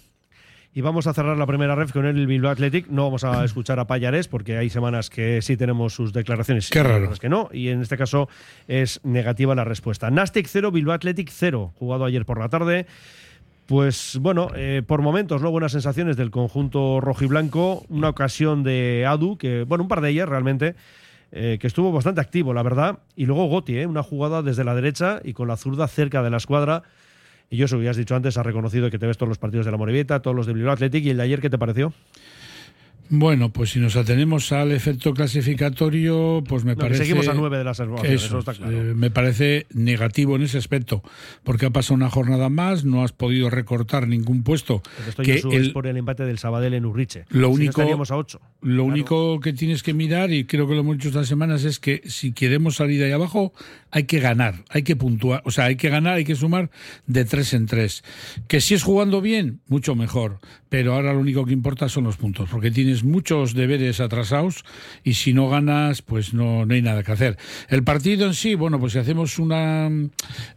[0.78, 2.90] Y vamos a cerrar la primera ref con el Bilbao Athletic.
[2.90, 6.70] No vamos a escuchar a Payares porque hay semanas que sí tenemos sus declaraciones.
[6.70, 7.10] Qué raro.
[7.14, 7.48] que no.
[7.54, 8.28] Y en este caso
[8.68, 10.12] es negativa la respuesta.
[10.12, 11.72] Nastic 0, Bilbao Athletic 0.
[11.80, 12.88] Jugado ayer por la tarde.
[13.68, 15.50] Pues bueno, eh, por momentos, ¿no?
[15.50, 17.86] Buenas sensaciones del conjunto rojiblanco.
[17.88, 20.76] Una ocasión de Adu, que, bueno, un par de ellas realmente.
[21.32, 23.00] Eh, que estuvo bastante activo, la verdad.
[23.16, 23.88] Y luego Goti, ¿eh?
[23.88, 26.84] una jugada desde la derecha y con la zurda cerca de la escuadra
[27.50, 29.72] y yo, eso has dicho antes, has reconocido que te ves todos los partidos de
[29.72, 31.04] la Morevieta, todos los de Bilbao Athletic.
[31.06, 31.94] ¿Y el de ayer qué te pareció?
[33.10, 37.04] Bueno, pues si nos atenemos al efecto clasificatorio, pues me parece.
[37.04, 38.72] seguimos a nueve de las eso, claro.
[38.72, 41.04] Eh, me parece negativo en ese aspecto,
[41.44, 44.82] porque ha pasado una jornada más, no has podido recortar ningún puesto.
[45.08, 47.26] esto que es por el empate del Sabadell en Urriche.
[47.30, 48.42] Lo único, a ocho.
[48.62, 51.80] Lo único que tienes que mirar, y creo que lo hemos dicho estas semanas, es
[51.80, 53.54] que si queremos salir ahí abajo,
[53.92, 56.70] hay que ganar, hay que puntuar, o sea, hay que ganar, hay que sumar
[57.06, 58.04] de tres en tres.
[58.48, 60.40] Que si es jugando bien, mucho mejor,
[60.70, 64.64] pero ahora lo único que importa son los puntos, porque tienes muchos deberes atrasados
[65.04, 67.38] y si no ganas, pues no, no hay nada que hacer.
[67.70, 69.90] El partido en sí, bueno, pues si hacemos una,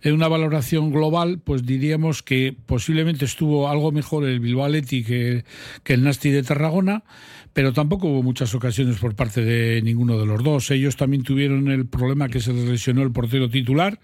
[0.03, 5.45] eh, una valoración global, pues diríamos que posiblemente estuvo algo mejor el Bilbao Athletic que,
[5.83, 7.05] que el Nasti de Tarragona,
[7.53, 10.71] pero tampoco hubo muchas ocasiones por parte de ninguno de los dos.
[10.71, 13.99] Ellos también tuvieron el problema que se les lesionó el portero titular.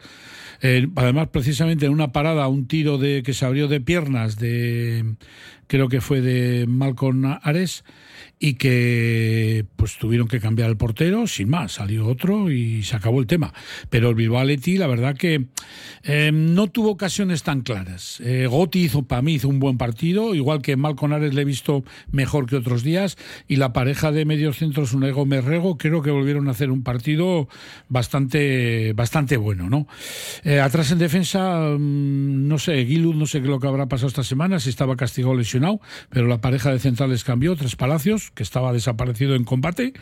[0.61, 5.17] Eh, además, precisamente en una parada, un tiro de que se abrió de piernas de
[5.67, 7.85] creo que fue de Malcolm Ares
[8.39, 13.21] y que pues tuvieron que cambiar el portero, sin más, salió otro y se acabó
[13.21, 13.55] el tema.
[13.91, 15.47] Pero el Bilbao Athletic, la verdad que
[16.03, 18.21] eh, no tuvo ocasiones tan claras.
[18.21, 21.45] Eh, Gotti hizo, para mí, hizo un buen partido, igual que Malcon Ares le he
[21.45, 23.17] visto mejor que otros días,
[23.49, 27.49] y la pareja de medios centros, Unego Merrego, creo que volvieron a hacer un partido
[27.89, 29.87] bastante, bastante bueno, ¿no?
[30.43, 34.09] Eh, atrás en defensa, mm, no sé, Guilud, no sé qué lo que habrá pasado
[34.09, 38.43] esta semana, si estaba castigado lesionado, pero la pareja de centrales cambió, Tres Palacios, que
[38.43, 39.93] estaba desaparecido en combate,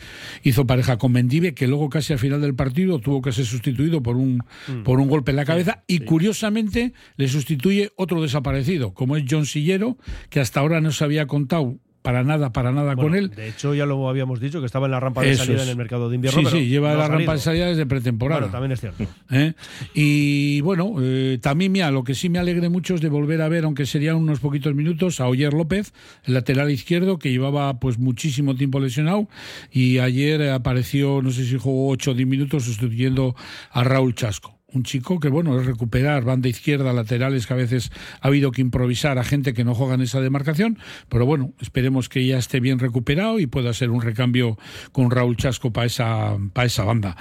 [0.43, 4.03] hizo pareja con Mendive, que luego casi al final del partido tuvo que ser sustituido
[4.03, 4.83] por un, mm.
[4.83, 9.47] por un golpe en la cabeza, y curiosamente le sustituye otro desaparecido, como es John
[9.47, 9.99] Sillero,
[10.31, 13.31] que hasta ahora no se había contado para nada, para nada con él.
[13.31, 15.77] De hecho, ya lo habíamos dicho, que estaba en la rampa de salida en el
[15.77, 16.51] mercado de invierno.
[16.51, 18.41] Sí, sí, lleva la rampa de salida desde pretemporada.
[18.41, 19.07] Bueno, también es cierto.
[19.31, 19.55] ¿Eh?
[19.95, 23.49] Y bueno, eh, también, mira, lo que sí me alegre mucho es de volver a
[23.49, 25.93] ver, aunque serían unos poquitos minutos, a Oyer López,
[26.25, 29.29] el lateral izquierdo, que llevaba pues muchísimo tiempo lesionado,
[29.71, 33.37] y ayer apareció, no sé si jugó 8 o 10 minutos, sustituyendo
[33.71, 37.91] a Raúl Chasco un chico que, bueno, es recuperar banda izquierda, laterales, que a veces
[38.21, 42.09] ha habido que improvisar a gente que no juega en esa demarcación, pero bueno, esperemos
[42.09, 44.59] que ya esté bien recuperado y pueda ser un recambio
[44.93, 47.17] con Raúl Chasco para esa, para esa banda.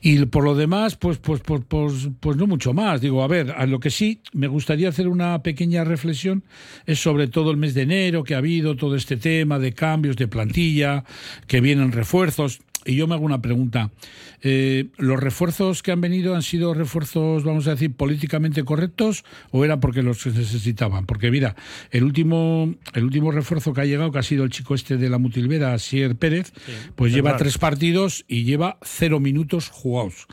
[0.00, 3.00] Y por lo demás, pues, pues, pues, pues, pues no mucho más.
[3.00, 6.44] Digo, a ver, a lo que sí me gustaría hacer una pequeña reflexión
[6.86, 10.16] es sobre todo el mes de enero que ha habido, todo este tema de cambios
[10.16, 11.04] de plantilla,
[11.46, 12.60] que vienen refuerzos.
[12.86, 13.90] Y yo me hago una pregunta.
[14.42, 19.24] Eh, ¿Los refuerzos que han venido han sido refuerzos refuerzos, vamos a decir, políticamente correctos
[19.50, 21.06] o era porque los necesitaban?
[21.06, 21.56] Porque mira,
[21.90, 25.10] el último, el último refuerzo que ha llegado, que ha sido el chico este de
[25.10, 26.52] la Mutilvera, Sier Pérez,
[26.94, 30.26] pues lleva tres partidos y lleva cero minutos jugados.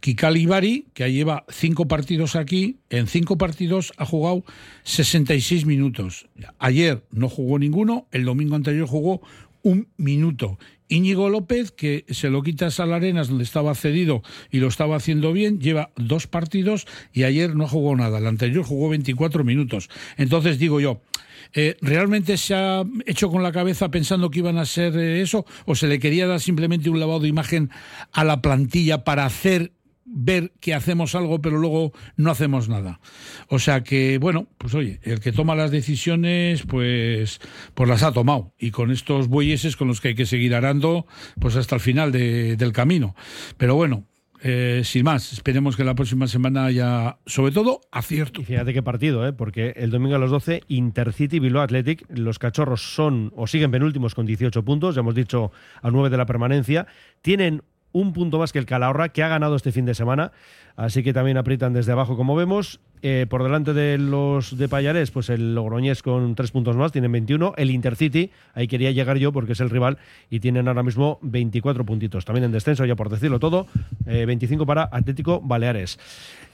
[0.00, 4.44] Kikal Ibari, que lleva cinco partidos aquí, en cinco partidos ha jugado
[4.84, 6.26] 66 minutos.
[6.58, 9.22] Ayer no jugó ninguno, el domingo anterior jugó
[9.62, 10.58] un minuto.
[10.88, 15.32] Íñigo López, que se lo quita a Arenas, donde estaba cedido y lo estaba haciendo
[15.32, 18.18] bien, lleva dos partidos y ayer no jugó nada.
[18.18, 19.88] El anterior jugó 24 minutos.
[20.18, 21.00] Entonces digo yo,
[21.54, 25.46] eh, ¿realmente se ha hecho con la cabeza pensando que iban a ser eh, eso?
[25.64, 27.70] ¿O se le quería dar simplemente un lavado de imagen
[28.12, 29.72] a la plantilla para hacer
[30.04, 33.00] ver que hacemos algo pero luego no hacemos nada.
[33.48, 37.40] O sea que, bueno, pues oye, el que toma las decisiones, pues,
[37.74, 38.52] pues las ha tomado.
[38.58, 41.06] Y con estos bueyes con los que hay que seguir arando,
[41.40, 43.14] pues hasta el final del camino.
[43.56, 44.06] Pero bueno,
[44.44, 48.40] eh, sin más, esperemos que la próxima semana haya, sobre todo, acierto.
[48.40, 49.32] Y fíjate qué partido, ¿eh?
[49.32, 54.14] porque el domingo a las 12, Intercity Bilbao Athletic, los cachorros son o siguen penúltimos
[54.16, 56.88] con 18 puntos, ya hemos dicho a 9 de la permanencia,
[57.20, 60.32] tienen un punto más que el Calahorra, que ha ganado este fin de semana.
[60.76, 62.80] Así que también aprietan desde abajo, como vemos.
[63.04, 67.10] Eh, por delante de los de Payarés, pues el Logroñés con tres puntos más, tienen
[67.10, 67.54] 21.
[67.56, 69.98] El Intercity, ahí quería llegar yo porque es el rival
[70.30, 72.24] y tienen ahora mismo 24 puntitos.
[72.24, 73.66] También en descenso, ya por decirlo todo,
[74.06, 75.98] 25 eh, para Atlético Baleares.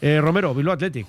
[0.01, 1.07] Eh, Romero, Bilbao Athletic.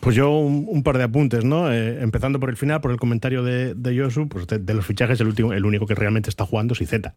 [0.00, 1.70] Pues yo un, par de apuntes, ¿no?
[1.70, 5.26] empezando por el final, por el comentario de, de Josu, pues de, los fichajes el,
[5.26, 7.14] último, el único que realmente está jugando es Izeta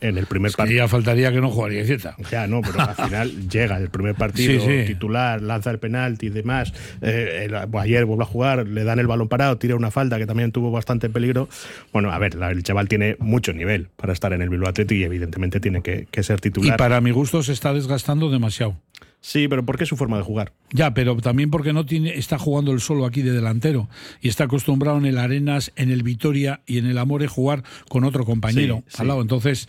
[0.00, 0.78] en el primer partido.
[0.78, 2.16] Ya faltaría que no jugaría Z.
[2.30, 6.72] Ya, no, pero al final llega el primer partido, titular, lanza el penalti y demás.
[7.00, 7.48] Eh,
[7.78, 10.70] ayer vuelve a jugar, le dan el balón parado, tira una falta que también tuvo
[10.70, 11.48] bastante peligro.
[11.92, 15.04] Bueno, a ver, el chaval tiene mucho nivel para estar en el Bilbao Athletic y
[15.04, 16.74] evidentemente tiene que, que ser titular.
[16.74, 18.76] Y para mi gusto se está desgastando demasiado.
[19.24, 20.52] Sí, pero ¿por qué su forma de jugar?
[20.72, 23.88] Ya, pero también porque no tiene, está jugando el solo aquí de delantero
[24.20, 28.02] y está acostumbrado en el Arenas, en el Vitoria y en el Amore jugar con
[28.02, 29.22] otro compañero al lado.
[29.22, 29.68] Entonces,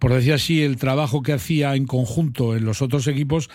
[0.00, 3.50] por decir así, el trabajo que hacía en conjunto en los otros equipos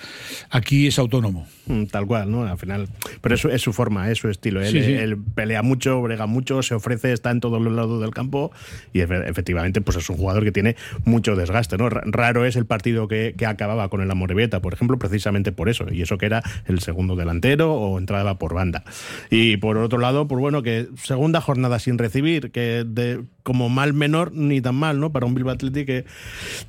[0.50, 1.46] aquí es autónomo.
[1.66, 2.46] Mm, tal cual, ¿no?
[2.46, 2.88] Al final.
[3.20, 4.62] Pero eso es su forma, es su estilo.
[4.62, 8.52] Él, pelea mucho, brega mucho, se ofrece, está en todos los lados del campo
[8.94, 11.90] y efectivamente, pues es un jugador que tiene mucho desgaste, ¿no?
[11.90, 14.98] Raro es el partido que, que acababa con el Amorebieta, por ejemplo,
[15.34, 18.84] precisamente por eso, y eso que era el segundo delantero o entraba por banda.
[19.30, 23.94] Y por otro lado, pues bueno, que segunda jornada sin recibir, que de, como mal
[23.94, 25.12] menor ni tan mal, ¿no?
[25.12, 26.06] Para un Bilbao Athletic que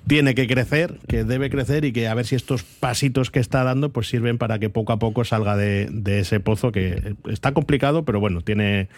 [0.07, 3.65] tiene que crecer, que debe crecer y que a ver si estos pasitos que está
[3.65, 7.53] dando pues sirven para que poco a poco salga de, de ese pozo que está
[7.53, 8.89] complicado, pero bueno, tiene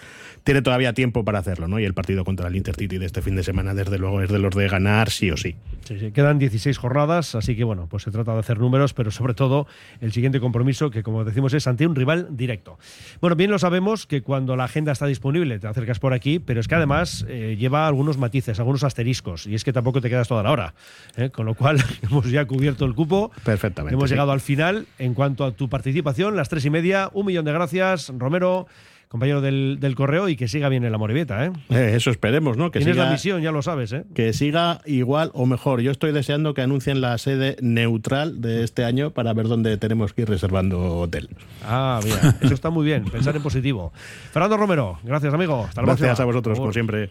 [0.46, 1.80] tiene todavía tiempo para hacerlo, ¿no?
[1.80, 4.38] Y el partido contra el Intercity de este fin de semana, desde luego, es de
[4.38, 5.56] los de ganar sí o sí.
[5.82, 6.12] Sí, sí.
[6.12, 9.55] Quedan 16 jornadas, así que bueno, pues se trata de hacer números, pero sobre todo
[10.00, 12.78] el siguiente compromiso, que como decimos es ante un rival directo.
[13.20, 16.60] Bueno, bien lo sabemos que cuando la agenda está disponible te acercas por aquí, pero
[16.60, 20.28] es que además eh, lleva algunos matices, algunos asteriscos, y es que tampoco te quedas
[20.28, 20.74] toda la hora.
[21.16, 21.30] ¿eh?
[21.30, 23.30] Con lo cual, hemos ya cubierto el cupo.
[23.44, 23.94] Perfectamente.
[23.94, 24.86] Hemos llegado al final.
[24.98, 28.66] En cuanto a tu participación, las tres y media, un millón de gracias, Romero
[29.08, 30.98] compañero del, correo, y que siga bien el la
[31.46, 31.52] ¿eh?
[31.70, 31.92] ¿eh?
[31.94, 32.70] eso esperemos, ¿no?
[32.70, 34.04] Que Tienes la misión, ya lo sabes, ¿eh?
[34.14, 35.80] Que siga igual o mejor.
[35.80, 40.12] Yo estoy deseando que anuncien la sede neutral de este año para ver dónde tenemos
[40.12, 41.28] que ir reservando hotel.
[41.64, 43.92] Ah, mira, eso está muy bien, pensar en positivo.
[44.32, 45.64] Fernando Romero, gracias, amigo.
[45.68, 47.10] Hasta la Gracias a vosotros, como siempre.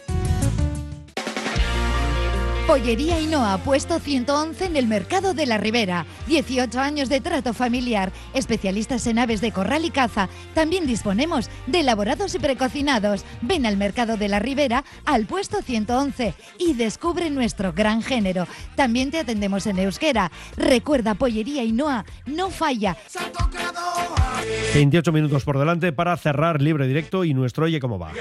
[2.71, 6.05] Pollería Hinoa, puesto 111 en el mercado de la Ribera.
[6.27, 10.29] 18 años de trato familiar, especialistas en aves de corral y caza.
[10.53, 13.25] También disponemos de elaborados y precocinados.
[13.41, 18.47] Ven al mercado de la Ribera, al puesto 111 y descubre nuestro gran género.
[18.77, 20.31] También te atendemos en euskera.
[20.55, 22.95] Recuerda, Pollería Hinoa, no falla.
[24.73, 28.13] 28 minutos por delante para cerrar libre directo y nuestro Oye cómo va.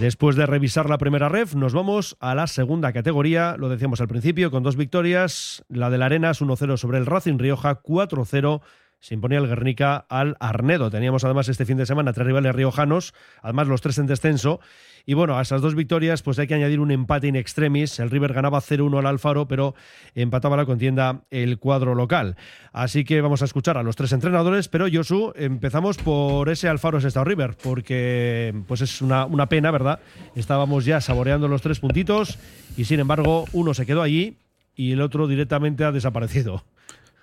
[0.00, 3.56] Después de revisar la primera ref, nos vamos a la segunda categoría.
[3.58, 5.64] Lo decíamos al principio, con dos victorias.
[5.68, 8.60] La del Arenas 1-0 sobre el Racing Rioja, 4-0
[9.00, 10.90] se imponía el Guernica al Arnedo.
[10.90, 14.60] Teníamos además este fin de semana tres rivales riojanos, además los tres en descenso.
[15.06, 17.98] Y bueno, a esas dos victorias pues hay que añadir un empate in extremis.
[17.98, 19.74] El River ganaba 0-1 al Alfaro, pero
[20.14, 22.36] empataba la contienda el cuadro local.
[22.72, 27.00] Así que vamos a escuchar a los tres entrenadores, pero Josu, empezamos por ese Alfaro
[27.00, 30.00] Sestao River, porque pues es una, una pena, ¿verdad?
[30.34, 32.38] Estábamos ya saboreando los tres puntitos
[32.76, 34.36] y sin embargo uno se quedó allí
[34.74, 36.64] y el otro directamente ha desaparecido.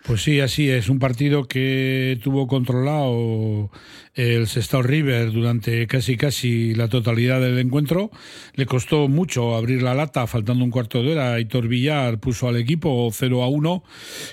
[0.05, 0.87] Pues sí, así es.
[0.89, 3.71] Un partido que tuvo controlado
[4.13, 8.11] el Sestao River durante casi casi la totalidad del encuentro.
[8.53, 11.33] Le costó mucho abrir la lata, faltando un cuarto de hora.
[11.33, 13.83] Aitor Villar puso al equipo 0 a 1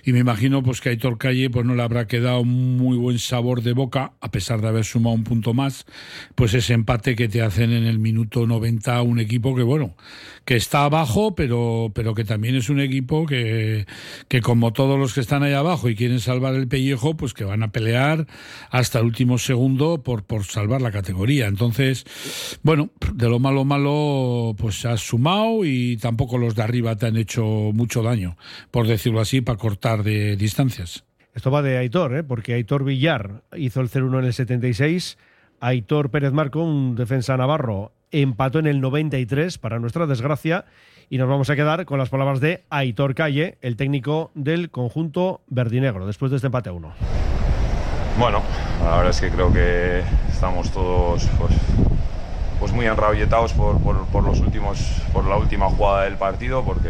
[0.05, 3.19] y me imagino pues que a Aitor Calle pues no le habrá quedado muy buen
[3.19, 5.87] sabor de boca, a pesar de haber sumado un punto más,
[6.35, 9.97] pues ese empate que te hacen en el minuto 90 un equipo que bueno,
[10.45, 13.87] que está abajo, pero, pero que también es un equipo que,
[14.29, 17.45] que como todos los que están allá abajo y quieren salvar el pellejo, pues que
[17.45, 18.27] van a pelear
[18.71, 21.47] hasta el último segundo por, por salvar la categoría.
[21.47, 22.05] Entonces,
[22.63, 27.17] bueno, de lo malo malo, pues has sumado y tampoco los de arriba te han
[27.17, 28.37] hecho mucho daño,
[28.71, 31.05] por decirlo así, para cortar de distancias.
[31.35, 32.23] Esto va de Aitor, ¿eh?
[32.23, 35.17] porque Aitor Villar hizo el 0-1 en el 76.
[35.61, 40.67] Aitor Pérez Marco, un defensa navarro, empató en el 93, para nuestra desgracia,
[41.13, 45.43] y nos vamos a quedar con las palabras de Aitor Calle, el técnico del conjunto
[45.47, 46.95] verdinegro, después de este empate a uno.
[48.19, 48.41] Bueno,
[48.83, 51.53] la verdad es que creo que estamos todos pues,
[52.59, 54.79] pues muy enrabietados por, los últimos,
[55.13, 56.89] por la última jugada del partido, porque,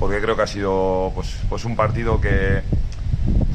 [0.00, 2.62] porque creo que ha sido pues, pues un partido que,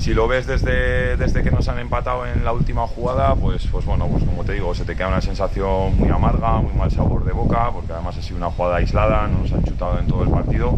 [0.01, 3.85] si lo ves desde, desde que nos han empatado en la última jugada, pues, pues
[3.85, 7.23] bueno, pues como te digo, se te queda una sensación muy amarga, muy mal sabor
[7.23, 10.23] de boca, porque además ha sido una jugada aislada, no nos han chutado en todo
[10.23, 10.73] el partido.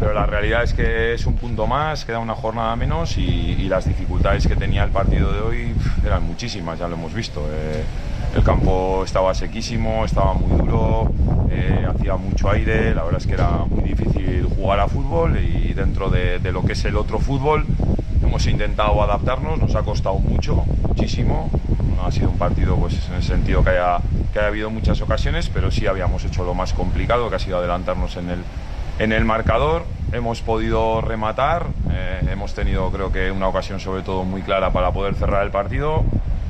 [0.00, 3.68] Pero la realidad es que es un punto más, queda una jornada menos y, y
[3.68, 7.42] las dificultades que tenía el partido de hoy eran muchísimas, ya lo hemos visto.
[7.52, 7.84] Eh,
[8.34, 11.10] el campo estaba sequísimo, estaba muy duro,
[11.50, 15.74] eh, hacía mucho aire, la verdad es que era muy difícil jugar a fútbol y
[15.74, 17.66] dentro de, de lo que es el otro fútbol
[18.28, 21.50] hemos intentado adaptarnos, nos ha costado mucho, muchísimo.
[21.96, 23.98] No ha sido un partido pues, en el sentido que haya,
[24.32, 27.58] que haya habido muchas ocasiones, pero sí habíamos hecho lo más complicado, que ha sido
[27.58, 28.38] adelantarnos en el,
[28.98, 29.84] en el marcador.
[30.12, 34.92] Hemos podido rematar, eh, hemos tenido creo que una ocasión sobre todo muy clara para
[34.92, 36.04] poder cerrar el partido.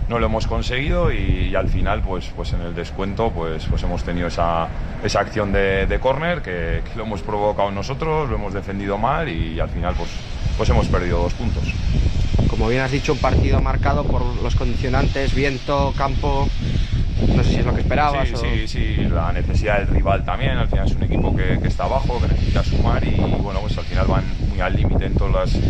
[0.09, 3.83] No lo hemos conseguido y, y al final, pues, pues en el descuento, pues, pues
[3.83, 4.67] hemos tenido esa,
[5.05, 9.29] esa acción de, de córner que, que lo hemos provocado nosotros, lo hemos defendido mal
[9.29, 10.09] y, y al final, pues,
[10.59, 11.63] pues hemos perdido dos puntos.
[12.51, 16.49] Como bien has dicho, un partido marcado por los condicionantes, viento, campo.
[17.35, 18.29] No sé si es lo que esperabas.
[18.29, 18.39] Sí, o...
[18.39, 20.59] sí, sí, la necesidad del rival también.
[20.59, 23.79] Al final es un equipo que, que está abajo, que necesita sumar y bueno, pues
[23.79, 25.63] al final van muy al límite en todas las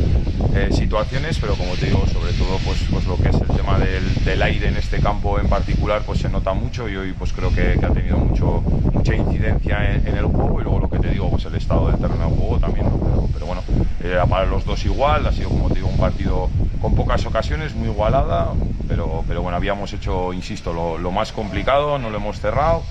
[0.55, 3.79] eh, situaciones, pero como te digo, sobre todo pues, pues lo que es el tema
[3.79, 7.33] del, del, aire en este campo en particular, pues se nota mucho y hoy pues
[7.33, 10.88] creo que, que ha tenido mucho, mucha incidencia en, en, el juego y luego lo
[10.99, 12.99] que te digo, pues el estado del terreno de juego también, ¿no?
[13.05, 13.63] pero, pero, bueno,
[14.03, 16.49] era para los dos igual, ha sido como te digo un partido
[16.81, 18.49] con pocas ocasiones, muy igualada,
[18.89, 22.83] pero, pero bueno, habíamos hecho, insisto, lo, lo más complicado, no lo hemos cerrado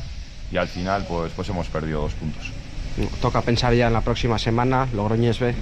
[0.52, 2.52] y al final pues, pues hemos perdido dos puntos.
[3.22, 5.54] Toca pensar ya en la próxima semana, Logroñés B.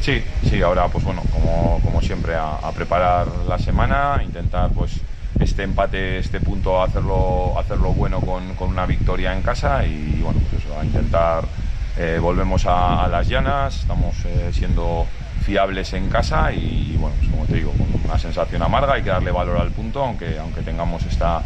[0.00, 4.92] Sí, sí, ahora pues bueno, como, como siempre, a, a, preparar la semana, intentar pues
[5.40, 10.40] este empate, este punto, hacerlo, hacerlo bueno con, con una victoria en casa y bueno,
[10.50, 11.44] pues eso, a intentar,
[11.96, 15.06] eh, volvemos a, a, las llanas, estamos eh, siendo
[15.46, 19.10] fiables en casa y, bueno, pues como te digo, con una sensación amarga, hay que
[19.10, 21.42] darle valor al punto, aunque, aunque tengamos esta,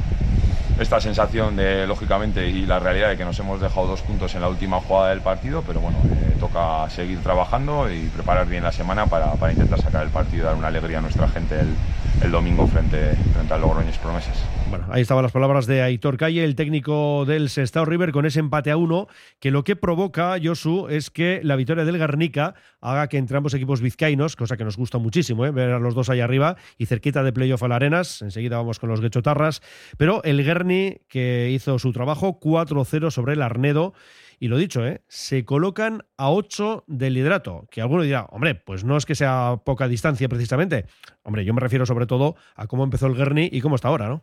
[0.79, 4.41] esta sensación de, lógicamente, y la realidad de que nos hemos dejado dos puntos en
[4.41, 8.73] la última jugada del partido, pero bueno, eh, toca seguir trabajando y preparar bien la
[8.73, 11.75] semana para, para, intentar sacar el partido y dar una alegría a nuestra gente el,
[12.23, 14.45] el domingo frente, frente al Logroñés Promesas.
[14.69, 18.41] Bueno, ahí estaban las palabras de Aitor Calle, el técnico del Sestao River, con ese
[18.41, 19.09] empate a uno,
[19.41, 23.55] que lo que provoca, Josu, es que la victoria del Guernica haga que entre ambos
[23.55, 25.51] equipos vizcaínos, cosa que nos gusta muchísimo, ¿eh?
[25.51, 28.79] ver a los dos ahí arriba y cerquita de playoff a la Arenas, enseguida vamos
[28.79, 29.61] con los Guechotarras,
[29.97, 33.95] pero el Guerni, que hizo su trabajo, 4-0 sobre el Arnedo,
[34.43, 35.03] y lo dicho, ¿eh?
[35.07, 37.69] se colocan a 8 del liderato.
[37.71, 40.87] Que alguno dirá, hombre, pues no es que sea poca distancia precisamente.
[41.23, 44.09] Hombre, yo me refiero sobre todo a cómo empezó el Guerni y cómo está ahora,
[44.09, 44.23] ¿no?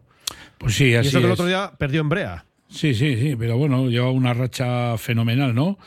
[0.57, 2.46] Pues sí, así y eso que el otro día perdió en Brea.
[2.69, 5.77] Sí, sí, sí, pero bueno, lleva una racha fenomenal, ¿no?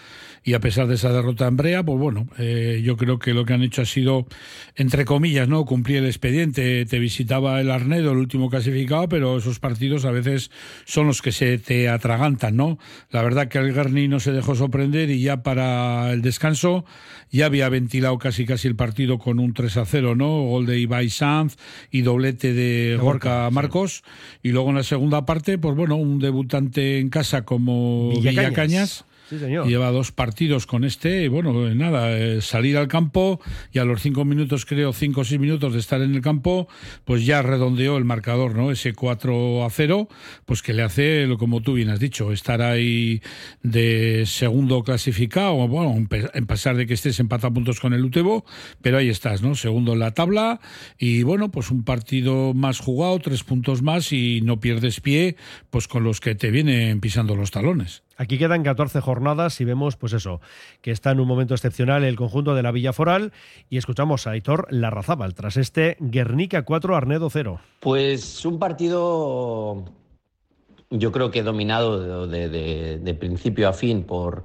[0.42, 3.44] Y a pesar de esa derrota en Brea, pues bueno, eh, yo creo que lo
[3.44, 4.26] que han hecho ha sido,
[4.74, 5.66] entre comillas, ¿no?
[5.66, 6.86] Cumplir el expediente.
[6.86, 10.50] Te visitaba el Arnedo, el último clasificado, pero esos partidos a veces
[10.86, 12.78] son los que se te atragantan, ¿no?
[13.10, 16.86] La verdad que el Guerni no se dejó sorprender y ya para el descanso
[17.30, 20.42] ya había ventilado casi casi el partido con un 3 a 0, ¿no?
[20.44, 21.56] Gol de Ibai Sanz
[21.90, 24.02] y doblete de Gorka Marcos.
[24.42, 28.50] Y luego en la segunda parte, pues bueno, un debutante en casa como Villacañas.
[28.50, 29.04] Villacañas
[29.64, 33.40] Lleva dos partidos con este, y bueno, eh, nada, eh, salir al campo
[33.72, 36.68] y a los cinco minutos, creo, cinco o seis minutos de estar en el campo,
[37.04, 38.70] pues ya redondeó el marcador, ¿no?
[38.70, 40.08] Ese 4 a 0,
[40.46, 43.20] pues que le hace, como tú bien has dicho, estar ahí
[43.62, 48.04] de segundo clasificado, bueno, en pe- en pasar de que estés empatado puntos con el
[48.04, 48.44] Utebo,
[48.82, 49.54] pero ahí estás, ¿no?
[49.54, 50.60] Segundo en la tabla
[50.98, 55.36] y bueno, pues un partido más jugado, tres puntos más y no pierdes pie,
[55.70, 58.02] pues con los que te vienen pisando los talones.
[58.20, 60.42] Aquí quedan 14 jornadas y vemos, pues eso,
[60.82, 63.32] que está en un momento excepcional el conjunto de la Villa Foral
[63.70, 67.60] y escuchamos a Aitor Larrazábal tras este Guernica 4, Arnedo 0.
[67.80, 69.86] Pues un partido,
[70.90, 74.44] yo creo que dominado de, principio a fin por,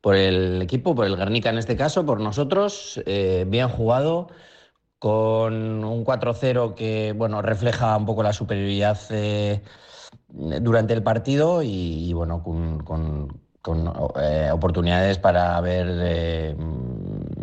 [0.00, 4.28] por el equipo, por el Guernica en este caso, por nosotros, eh, bien jugado,
[4.98, 8.98] con un 4-0 que bueno, refleja un poco la superioridad
[10.28, 11.68] durante el partido y,
[12.08, 16.56] y, bueno, con, con- con, eh, oportunidades para haber eh,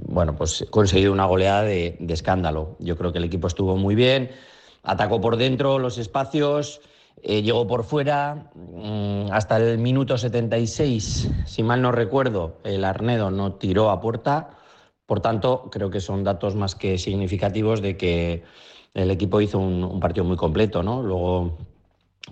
[0.07, 2.75] bueno, pues conseguido una goleada de, de escándalo.
[2.79, 4.29] Yo creo que el equipo estuvo muy bien,
[4.83, 6.81] atacó por dentro los espacios,
[7.23, 13.31] eh, llegó por fuera, mm, hasta el minuto 76, si mal no recuerdo, el Arnedo
[13.31, 14.49] no tiró a puerta.
[15.05, 18.43] Por tanto, creo que son datos más que significativos de que
[18.93, 21.01] el equipo hizo un, un partido muy completo, ¿no?
[21.01, 21.57] Luego,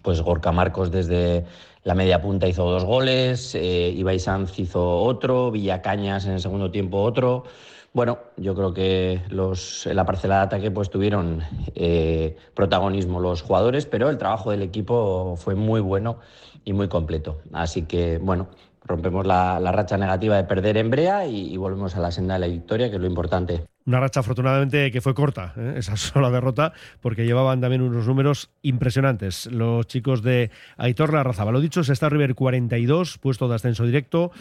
[0.01, 1.45] pues Gorka Marcos desde
[1.83, 6.69] la media punta hizo dos goles, eh, Ibai Sanz hizo otro, Villacañas en el segundo
[6.69, 7.45] tiempo otro.
[7.93, 11.41] Bueno, yo creo que los, en la parcela de ataque pues tuvieron
[11.73, 16.19] eh, protagonismo los jugadores, pero el trabajo del equipo fue muy bueno
[16.63, 17.39] y muy completo.
[17.53, 18.49] Así que, bueno,
[18.87, 22.39] rompemos la, la racha negativa de perder en Brea y, volvemos a la senda de
[22.39, 23.65] la victoria, que es lo importante.
[23.85, 25.75] Una racha afortunadamente que fue corta, ¿eh?
[25.77, 31.53] esa sola derrota, porque llevaban también unos números impresionantes los chicos de Aitor Larrazábal.
[31.53, 34.31] Lo dicho, se está River 42, puesto de ascenso directo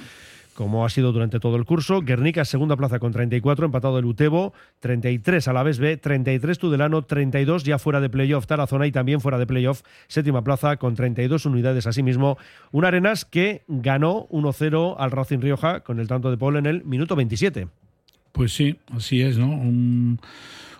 [0.57, 2.01] como ha sido durante todo el curso.
[2.01, 7.03] Guernica, segunda plaza con 34, empatado el Utebo, 33 a la vez B, 33 Tudelano,
[7.03, 11.47] 32 ya fuera de playoff Tarazona y también fuera de playoff, séptima plaza con 32
[11.47, 12.39] unidades asimismo.
[12.73, 16.85] Un Arenas que ganó 1-0 al Racing Rioja con el tanto de Paul en el
[16.85, 17.69] minuto 27.
[18.33, 19.47] Pues sí, así es, ¿no?
[19.47, 20.19] Un-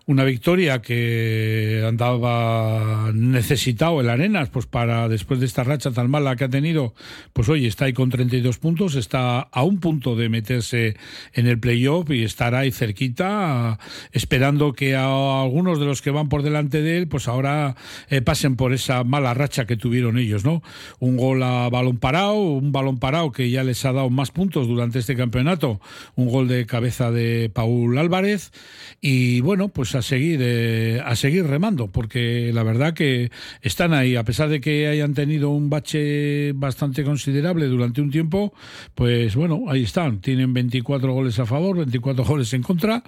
[0.09, 6.37] una victoria que andaba necesitado el Arenas, pues para después de esta racha tan mala
[6.37, 6.95] que ha tenido,
[7.33, 10.97] pues oye, está ahí con 32 puntos, está a un punto de meterse
[11.33, 13.81] en el playoff y estará ahí cerquita,
[14.13, 17.75] esperando que a algunos de los que van por delante de él, pues ahora
[18.09, 20.63] eh, pasen por esa mala racha que tuvieron ellos, ¿no?
[21.01, 24.69] Un gol a balón parado, un balón parado que ya les ha dado más puntos
[24.69, 25.81] durante este campeonato,
[26.15, 28.53] un gol de cabeza de Paul Álvarez
[29.01, 33.31] y bueno, pues a seguir eh, a seguir remando porque la verdad que
[33.63, 38.53] están ahí a pesar de que hayan tenido un bache bastante considerable durante un tiempo,
[38.95, 43.03] pues bueno, ahí están, tienen 24 goles a favor, 24 goles en contra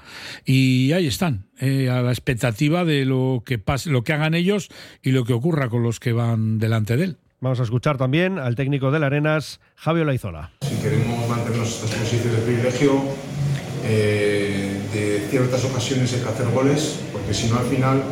[0.45, 4.68] y ahí están, eh, a la expectativa de lo que pase, lo que hagan ellos
[5.03, 7.16] y lo que ocurra con los que van delante de él.
[7.41, 10.51] Vamos a escuchar también al técnico del Arenas, Javier Laizola.
[10.62, 13.03] Si queremos mantenernos estas posiciones de privilegio,
[13.84, 14.38] eh,
[15.31, 18.03] ciertas ocasiones hay que hacer goles, porque si no al final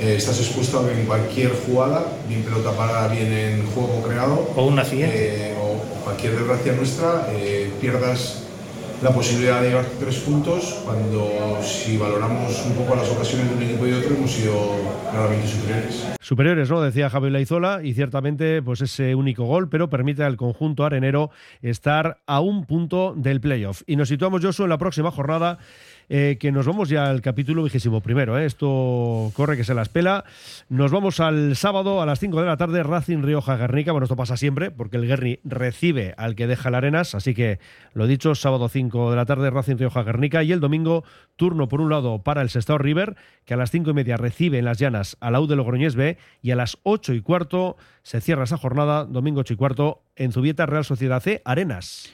[0.00, 4.52] eh, estás expuesto a que en cualquier jugada, bien pelota parada, bien en juego creado,
[4.56, 8.38] o un accidente, eh, o, o cualquier desgracia nuestra, eh, pierdas
[9.02, 13.62] la posibilidad de llevar tres puntos cuando si valoramos un poco las ocasiones de un
[13.64, 14.76] equipo y de otro hemos sido
[15.10, 16.06] claramente superiores.
[16.20, 16.80] superiores, ¿no?
[16.80, 21.30] Decía Javier Laizola, y ciertamente, pues ese único gol, pero permite al conjunto arenero
[21.62, 23.82] estar a un punto del playoff.
[23.88, 25.58] Y nos situamos, Josu, en la próxima jornada
[26.08, 28.38] eh, que nos vamos ya al capítulo vigésimo primero.
[28.38, 28.44] ¿eh?
[28.44, 30.24] Esto corre que se las pela.
[30.68, 33.92] Nos vamos al sábado a las 5 de la tarde, Racing Rioja Guernica.
[33.92, 37.14] Bueno, esto pasa siempre porque el Guerni recibe al que deja el Arenas.
[37.14, 37.60] Así que
[37.94, 40.42] lo dicho, sábado 5 de la tarde, Racing Rioja Guernica.
[40.42, 41.04] Y el domingo,
[41.36, 44.58] turno por un lado para el Sestao River, que a las 5 y media recibe
[44.58, 46.18] en las llanas al AU de Logroñés B.
[46.42, 50.32] Y a las 8 y cuarto se cierra esa jornada, domingo 8 y cuarto, en
[50.32, 52.12] Zubieta Real Sociedad C, Arenas.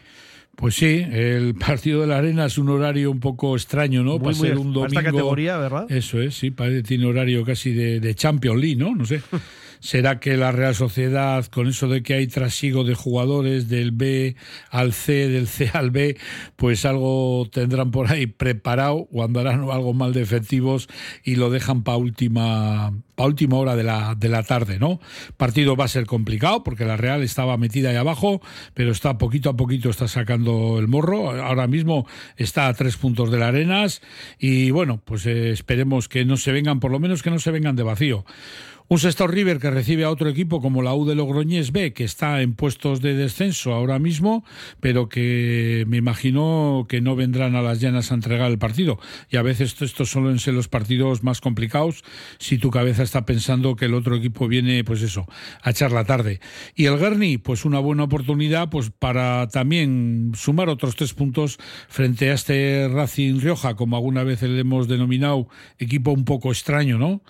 [0.58, 4.18] Pues sí, el partido de la Arena es un horario un poco extraño, ¿no?
[4.18, 4.86] Para ser un domingo.
[4.86, 5.86] Esta categoría, ¿verdad?
[5.88, 6.52] Eso es, sí,
[6.84, 8.92] tiene horario casi de, de Champions League, ¿no?
[8.92, 9.22] No sé.
[9.78, 14.34] ¿Será que la Real Sociedad, con eso de que hay trasiego de jugadores del B
[14.70, 16.16] al C, del C al B,
[16.56, 20.88] pues algo tendrán por ahí preparado o andarán algo mal de efectivos
[21.22, 25.00] y lo dejan para última, pa última hora de la, de la tarde, ¿no?
[25.36, 28.40] Partido va a ser complicado porque la Real estaba metida ahí abajo,
[28.74, 31.32] pero está poquito a poquito está sacando el morro.
[31.42, 32.06] Ahora mismo
[32.36, 34.02] está a tres puntos de la Arenas
[34.38, 37.50] y bueno, pues eh, esperemos que no se vengan, por lo menos que no se
[37.50, 38.24] vengan de vacío.
[38.90, 42.04] Un Sestao River que recibe a otro equipo como la U de Logroñés B, que
[42.04, 44.46] está en puestos de descenso ahora mismo,
[44.80, 48.98] pero que me imagino que no vendrán a las llanas a entregar el partido.
[49.28, 52.02] Y a veces estos suelen ser los partidos más complicados
[52.38, 55.26] si tu cabeza está pensando que el otro equipo viene, pues eso,
[55.60, 56.40] a echar la tarde.
[56.74, 61.58] Y el Guerni, pues una buena oportunidad pues para también sumar otros tres puntos
[61.88, 65.46] frente a este Racing Rioja, como alguna vez le hemos denominado
[65.78, 67.20] equipo un poco extraño, ¿no?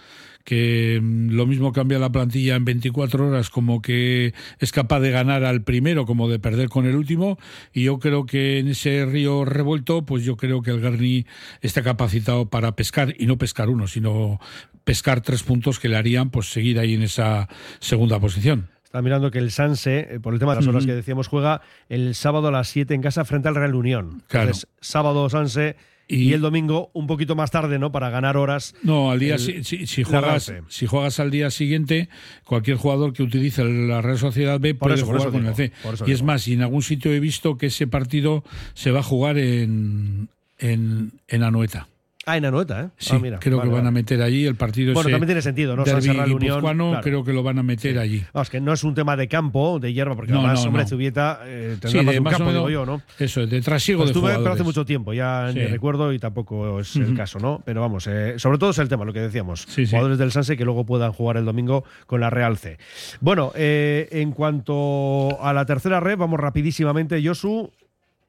[0.49, 5.11] Que mm, lo mismo cambia la plantilla en 24 horas como que es capaz de
[5.11, 7.39] ganar al primero como de perder con el último
[7.75, 11.27] y yo creo que en ese río revuelto pues yo creo que el Garni
[11.61, 14.41] está capacitado para pescar y no pescar uno sino
[14.85, 17.47] pescar tres puntos que le harían pues seguir ahí en esa
[17.79, 18.71] segunda posición.
[18.85, 21.61] Está mirando que el Sanse, eh, por el tema de las horas que decíamos, juega
[21.91, 24.23] el sábado a las 7 en casa frente al Real Unión.
[24.31, 25.77] Entonces, sábado Sanse
[26.09, 27.93] y, el domingo un poquito más tarde, ¿no?
[27.93, 28.75] Para ganar horas.
[28.83, 32.09] No, al día si, si, juegas, si juegas al día siguiente,
[32.45, 35.73] cualquier jugador que utilice la Real Sociedad B puede jugar con el C.
[36.07, 38.43] Y es más, y en algún sitio he visto que ese partido
[38.75, 40.29] se va a jugar en,
[40.59, 41.89] en, en Anoeta.
[42.29, 42.89] Ah, en Anoeta, ¿eh?
[42.99, 44.93] Sí, ah, mira, creo que van a meter allí el partido.
[44.93, 45.85] Bueno, también tiene sentido, ¿no?
[45.85, 46.61] Derby San Unión.
[46.61, 47.01] Claro.
[47.03, 48.23] creo que lo van a meter allí.
[48.35, 50.67] No, es que no es un tema de campo, de hierba, porque no, además, no,
[50.69, 50.89] hombre, no.
[50.91, 53.01] Zubieta eh, tendrá sí, más un campo, digo yo, ¿no?
[53.19, 55.59] Eso, de trasiego pues de pero hace mucho tiempo, ya sí.
[55.59, 57.07] ni recuerdo y tampoco es uh -huh.
[57.07, 57.63] el caso, ¿no?
[57.65, 59.65] Pero vamos, eh, sobre todo es el tema, lo que decíamos.
[59.67, 62.77] Sí, jugadores del Sanse que luego puedan jugar el domingo con la Real C.
[63.23, 67.71] Bueno, eh, en cuanto a la tercera red, vamos rapidísimamente, Josu.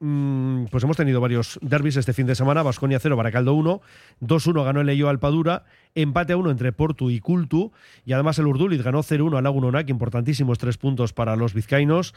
[0.02, 2.62] Mm, pues hemos tenido varios derbis este fin de semana.
[2.62, 3.82] Vasconia 0, Baracaldo 1.
[4.22, 5.64] 2-1 ganó el Leyo Alpadura.
[5.94, 7.72] Empate a 1 entre Portu y Cultu.
[8.06, 9.90] Y además el Urduliz ganó 0-1 al Lagunonac.
[9.90, 12.14] Importantísimos tres puntos para los vizcaínos.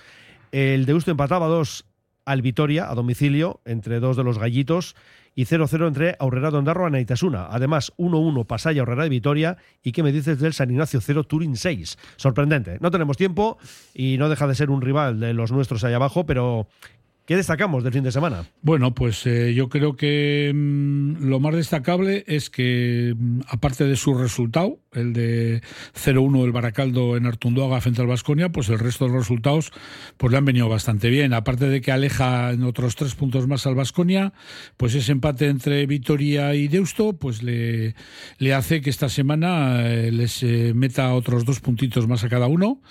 [0.53, 1.85] El Deusto empataba 2
[2.25, 4.95] al Vitoria a domicilio entre dos de los gallitos
[5.35, 7.47] y 0-0 entre Aurrera Dondarro y Naitasuna.
[7.49, 9.57] Además, 1-1 Pasaya Aurrera de Vitoria.
[9.83, 11.97] ¿Y qué me dices del San Ignacio 0 Turín 6?
[12.15, 12.77] Sorprendente.
[12.79, 13.57] No tenemos tiempo
[13.93, 16.67] y no deja de ser un rival de los nuestros allá abajo, pero
[17.25, 18.43] ¿Qué destacamos del fin de semana?
[18.63, 23.95] Bueno, pues eh, yo creo que mmm, lo más destacable es que, mmm, aparte de
[23.95, 25.61] su resultado, el de
[25.95, 29.71] 0-1 el Baracaldo en Artunduaga frente al Vasconia, pues el resto de los resultados
[30.17, 31.33] pues le han venido bastante bien.
[31.33, 34.33] Aparte de que aleja en otros tres puntos más al Vasconia,
[34.75, 37.95] pues ese empate entre Vitoria y Deusto, pues le,
[38.37, 42.47] le hace que esta semana eh, les eh, meta otros dos puntitos más a cada
[42.47, 42.81] uno.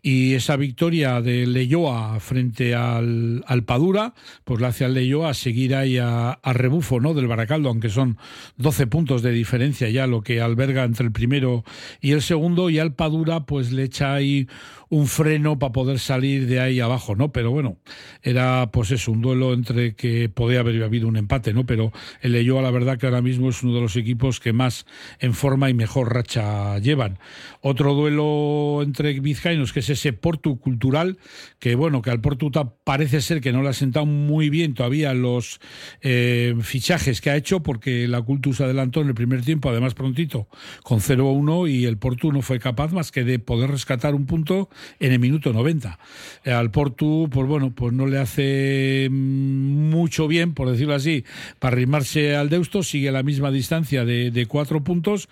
[0.00, 4.14] Y esa victoria de Leyoa frente al, al Padua dura,
[4.44, 7.14] pues la hace al Leyo a seguir ahí a, rebufo ¿no?
[7.14, 8.16] del Baracaldo, aunque son
[8.56, 11.64] 12 puntos de diferencia ya lo que alberga entre el primero
[12.00, 14.46] y el segundo, y al Padura pues le echa ahí
[14.92, 17.32] un freno para poder salir de ahí abajo, ¿no?
[17.32, 17.78] Pero bueno,
[18.22, 21.64] era pues eso, un duelo entre que podía haber habido un empate, ¿no?
[21.64, 24.84] Pero el Leyo la verdad que ahora mismo es uno de los equipos que más
[25.18, 27.18] en forma y mejor racha llevan.
[27.62, 31.16] Otro duelo entre vizcaínos que es ese Portu cultural,
[31.58, 32.50] que bueno, que al Portu
[32.84, 35.60] parece ser que no le ha sentado muy bien todavía los
[36.02, 40.46] eh, fichajes que ha hecho, porque la Cultus adelantó en el primer tiempo, además prontito,
[40.82, 44.68] con 0-1 y el Portu no fue capaz más que de poder rescatar un punto
[45.00, 45.98] en el minuto 90.
[46.44, 51.24] Al Portu, pues bueno, pues no le hace mucho bien, por decirlo así,
[51.58, 55.28] para arrimarse al Deusto, sigue la misma distancia de, de cuatro puntos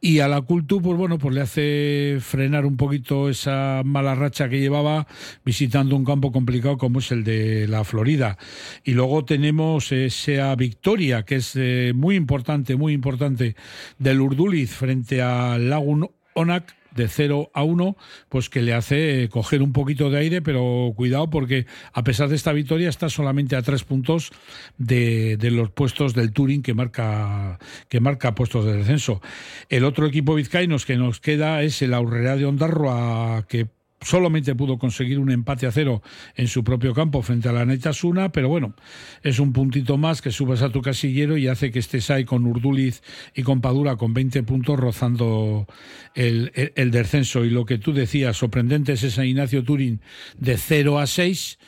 [0.00, 4.48] y a la Cultu, pues bueno, pues le hace frenar un poquito esa mala racha
[4.48, 5.06] que llevaba
[5.44, 8.38] visitando un campo complicado como es el de la Florida.
[8.84, 13.56] Y luego tenemos esa victoria que es eh, muy importante, muy importante
[13.98, 17.96] del Urduliz frente al Lagun Onak de 0 a 1,
[18.28, 22.36] pues que le hace coger un poquito de aire, pero cuidado porque a pesar de
[22.36, 24.30] esta victoria está solamente a tres puntos
[24.78, 27.58] de, de los puestos del Turing que marca,
[27.88, 29.20] que marca puestos de descenso.
[29.68, 33.68] El otro equipo vizcaínos que nos queda es el Aurrera de Ondarroa, que
[34.02, 36.02] solamente pudo conseguir un empate a cero
[36.36, 38.74] en su propio campo frente a la Netasuna, pero bueno,
[39.22, 42.46] es un puntito más que subas a tu casillero y hace que estés ahí con
[42.46, 43.02] Urduliz
[43.34, 45.66] y con Padura con 20 puntos rozando
[46.14, 46.50] el,
[46.90, 47.44] descenso.
[47.44, 50.00] Y lo que tú decías, sorprendente es ese Ignacio Turín
[50.38, 51.58] de 0 a 6,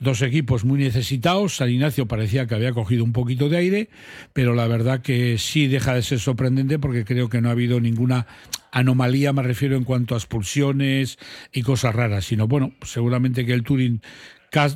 [0.00, 1.56] dos equipos muy necesitados.
[1.56, 3.88] San Ignacio parecía que había cogido un poquito de aire,
[4.32, 7.80] pero la verdad que sí deja de ser sorprendente porque creo que no ha habido
[7.80, 8.26] ninguna
[8.74, 11.18] anomalía, me refiero en cuanto a expulsiones
[11.52, 14.02] y cosas raras, sino bueno, seguramente que el Turín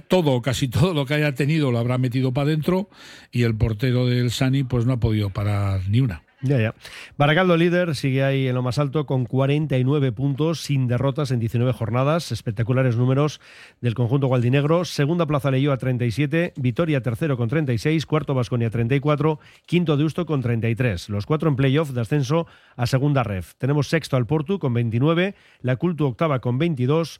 [0.08, 2.88] todo, casi todo lo que haya tenido lo habrá metido para adentro
[3.30, 6.27] y el portero del Sani pues no ha podido parar ni una.
[6.40, 6.74] Ya, ya.
[7.16, 11.72] Baracaldo líder sigue ahí en lo más alto con 49 puntos sin derrotas en 19
[11.72, 12.30] jornadas.
[12.30, 13.40] Espectaculares números
[13.80, 14.84] del conjunto gualdinegro.
[14.84, 20.40] Segunda plaza leyó a 37, Vitoria tercero con 36, cuarto Vasconia 34, quinto Deusto con
[20.40, 21.08] 33.
[21.08, 23.54] Los cuatro en playoff de ascenso a segunda ref.
[23.58, 27.18] Tenemos sexto al Portu con 29, la Cultu octava con 22,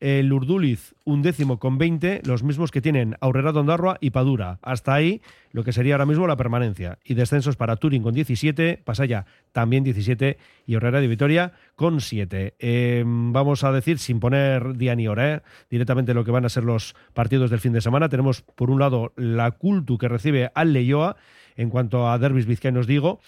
[0.00, 4.58] el Urduliz un décimo con 20, los mismos que tienen Aurrera Dondarroa y Padura.
[4.62, 5.20] Hasta ahí
[5.52, 6.98] lo que sería ahora mismo la permanencia.
[7.04, 12.54] Y descensos para Turing con 17, Pasaya también 17 y Aurrera de Vitoria con 7.
[12.58, 15.42] Eh, vamos a decir, sin poner día ni hora, ¿eh?
[15.70, 18.08] directamente lo que van a ser los partidos del fin de semana.
[18.08, 21.16] Tenemos por un lado la Cultu que recibe al Leyoa
[21.56, 23.20] en cuanto a derbis vizcaínos digo.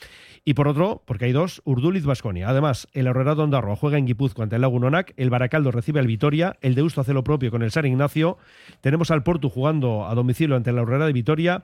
[0.45, 2.49] Y por otro, porque hay dos, Urduliz Basconia.
[2.49, 6.57] Además, el Aurrera Ondarroa juega en Guipúzcoa ante el Lagunonac, el Baracaldo recibe al Vitoria,
[6.63, 8.39] el Deusto hace lo propio con el San Ignacio,
[8.81, 11.63] tenemos al Portu jugando a domicilio ante la Aurrera de Vitoria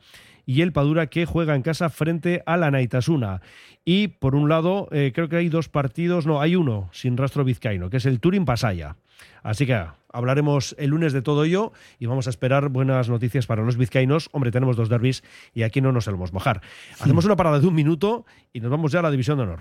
[0.48, 3.42] y el Padura que juega en casa frente a la Naitasuna.
[3.84, 7.44] Y por un lado, eh, creo que hay dos partidos, no, hay uno sin rastro
[7.44, 8.96] vizcaíno, que es el Turín Pasaya.
[9.42, 9.78] Así que
[10.10, 14.30] hablaremos el lunes de todo ello y vamos a esperar buenas noticias para los vizcaínos.
[14.32, 15.22] Hombre, tenemos dos derbis
[15.52, 16.62] y aquí no nos solemos mojar.
[16.98, 19.60] Hacemos una parada de un minuto y nos vamos ya a la división de honor.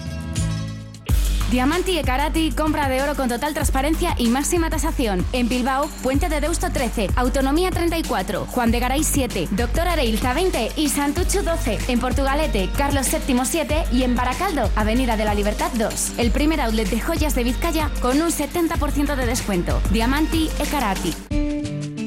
[1.51, 5.25] Diamanti e Karati, compra de oro con total transparencia y máxima tasación.
[5.33, 10.71] En Bilbao, Puente de Deusto 13, Autonomía 34, Juan de Garay 7, Doctor Areilza 20
[10.77, 11.79] y Santucho 12.
[11.89, 16.19] En Portugalete, Carlos VII 7 y en Baracaldo, Avenida de la Libertad 2.
[16.19, 19.81] El primer outlet de joyas de Vizcaya con un 70% de descuento.
[19.91, 21.13] Diamanti e Karati.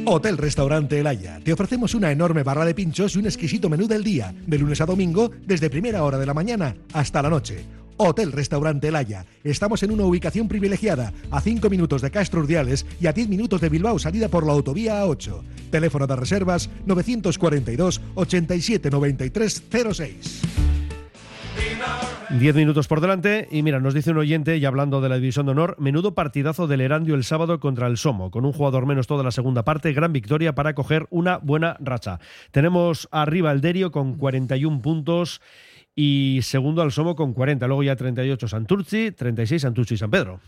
[0.06, 1.38] Hotel Restaurante El Haya.
[1.44, 4.80] Te ofrecemos una enorme barra de pinchos y un exquisito menú del día, de lunes
[4.80, 7.83] a domingo, desde primera hora de la mañana hasta la noche.
[7.96, 9.24] Hotel Restaurante El Haya.
[9.44, 13.60] Estamos en una ubicación privilegiada, a 5 minutos de Castro Urdiales y a 10 minutos
[13.60, 15.42] de Bilbao, salida por la autovía A8.
[15.70, 20.42] Teléfono de reservas 942 87 93 06.
[22.30, 25.46] Diez minutos por delante y mira, nos dice un oyente, y hablando de la división
[25.46, 29.06] de honor, menudo partidazo del Erandio el sábado contra el Somo, con un jugador menos
[29.06, 32.18] toda la segunda parte, gran victoria para coger una buena racha.
[32.50, 35.40] Tenemos arriba el Derio con 41 puntos
[35.94, 40.40] y segundo al Somo con 40, luego ya 38 Santurci, 36 Santurci y San Pedro.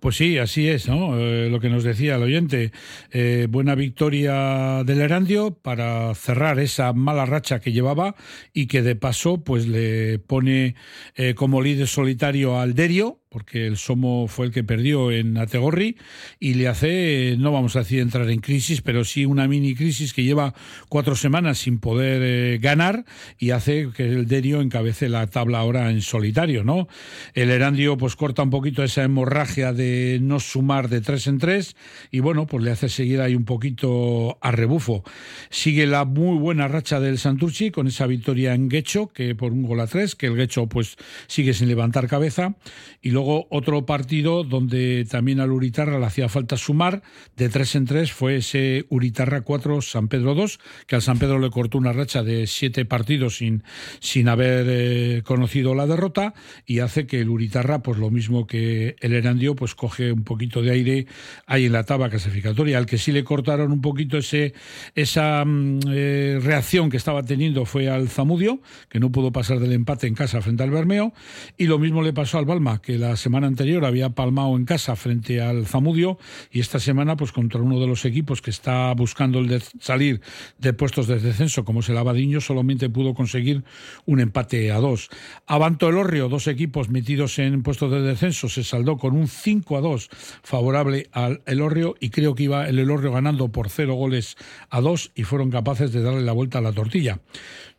[0.00, 1.18] Pues sí, así es, ¿no?
[1.18, 2.72] Eh, lo que nos decía el oyente.
[3.12, 8.16] Eh, buena victoria del Erandio para cerrar esa mala racha que llevaba
[8.54, 10.74] y que de paso pues le pone
[11.16, 15.96] eh, como líder solitario al Derio, porque el Somo fue el que perdió en Ategorri
[16.40, 20.12] y le hace, no vamos a decir entrar en crisis, pero sí una mini crisis
[20.12, 20.52] que lleva
[20.88, 23.04] cuatro semanas sin poder eh, ganar
[23.38, 26.88] y hace que el Derio encabece la tabla ahora en solitario, ¿no?
[27.32, 31.76] El Erandio pues corta un poquito esa hemorragia de no sumar de tres en tres
[32.10, 35.04] y bueno, pues le hace seguir ahí un poquito a rebufo.
[35.50, 39.62] Sigue la muy buena racha del Santurci con esa victoria en Guecho, que por un
[39.62, 40.96] gol a tres, que el Guecho pues
[41.28, 42.56] sigue sin levantar cabeza
[43.00, 47.02] y Luego otro partido donde también al Uritarra le hacía falta sumar
[47.36, 51.38] de tres en tres fue ese Uritarra 4, San Pedro 2, que al San Pedro
[51.38, 53.62] le cortó una racha de siete partidos sin,
[54.00, 56.34] sin haber eh, conocido la derrota
[56.66, 60.62] y hace que el Uritarra, pues lo mismo que el Erandio, pues coge un poquito
[60.62, 61.06] de aire
[61.46, 62.78] ahí en la tabla clasificatoria.
[62.78, 64.54] Al que sí le cortaron un poquito ese,
[64.94, 69.72] esa mm, eh, reacción que estaba teniendo fue al Zamudio, que no pudo pasar del
[69.72, 71.12] empate en casa frente al Bermeo,
[71.56, 74.64] y lo mismo le pasó al Balma, que la la semana anterior había palmado en
[74.64, 76.16] casa frente al Zamudio
[76.52, 80.20] y esta semana pues contra uno de los equipos que está buscando el salir
[80.58, 83.64] de puestos de descenso como es el Abadiño solamente pudo conseguir
[84.06, 85.08] un empate a dos.
[85.48, 89.76] Avanto el Orrio, dos equipos metidos en puestos de descenso, se saldó con un 5
[89.76, 90.08] a 2
[90.44, 94.36] favorable al Elorrio y creo que iba el Elorrio ganando por cero goles
[94.68, 97.18] a dos y fueron capaces de darle la vuelta a la tortilla.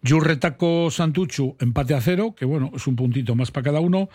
[0.04, 4.10] Yurretaco Santuchu, empate a cero, que bueno, es un puntito más para cada uno.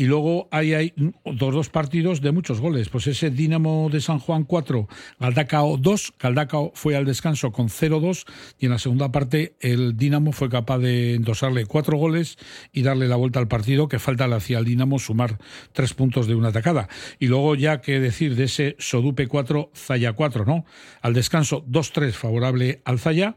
[0.00, 0.94] Y luego hay
[1.26, 2.88] dos, dos partidos de muchos goles.
[2.88, 4.88] Pues ese Dinamo de San Juan 4,
[5.18, 6.14] Galdacao 2.
[6.18, 8.24] Galdacao fue al descanso con 0-2.
[8.58, 12.38] Y en la segunda parte, el Dinamo fue capaz de endosarle cuatro goles
[12.72, 15.36] y darle la vuelta al partido, que falta le hacía al Dinamo sumar
[15.74, 16.88] tres puntos de una atacada.
[17.18, 20.64] Y luego, ya que decir de ese Sodupe 4, Zaya 4, ¿no?
[21.02, 23.34] Al descanso 2-3 favorable al Zaya.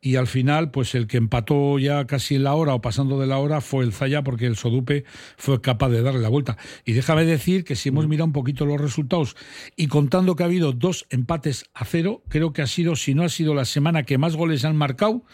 [0.00, 3.26] Y al final, pues el que empató ya casi en la hora o pasando de
[3.26, 5.02] la hora fue el Zaya porque el Sodupe
[5.36, 6.56] fue capaz de darle la vuelta.
[6.84, 9.36] Y déjame decir que si hemos mirado un poquito los resultados
[9.76, 13.24] y contando que ha habido dos empates a cero, creo que ha sido, si no
[13.24, 15.24] ha sido la semana que más goles han marcado,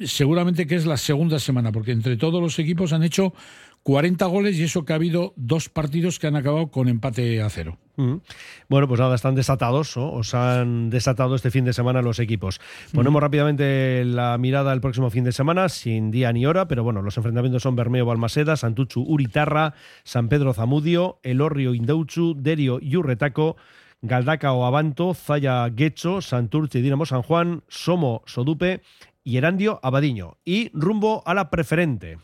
[0.00, 3.34] seguramente que es la segunda semana, porque entre todos los equipos han hecho
[3.82, 7.48] 40 goles y eso que ha habido dos partidos que han acabado con empate a
[7.48, 7.78] cero.
[8.68, 12.58] Bueno, pues nada, están desatados, o os han desatado este fin de semana los equipos.
[12.94, 17.02] Ponemos rápidamente la mirada al próximo fin de semana, sin día ni hora, pero bueno,
[17.02, 23.56] los enfrentamientos son Bermeo Balmaseda, Santuchu Uritarra, San Pedro Zamudio, Elorrio Indauchu, Derio Yurretaco,
[24.02, 28.80] Galdacao Abanto, Zaya Guecho, Santurce Dinamo San Juan, Somo Sodupe
[29.24, 30.38] y Erandio Abadiño.
[30.44, 32.16] Y rumbo a la preferente.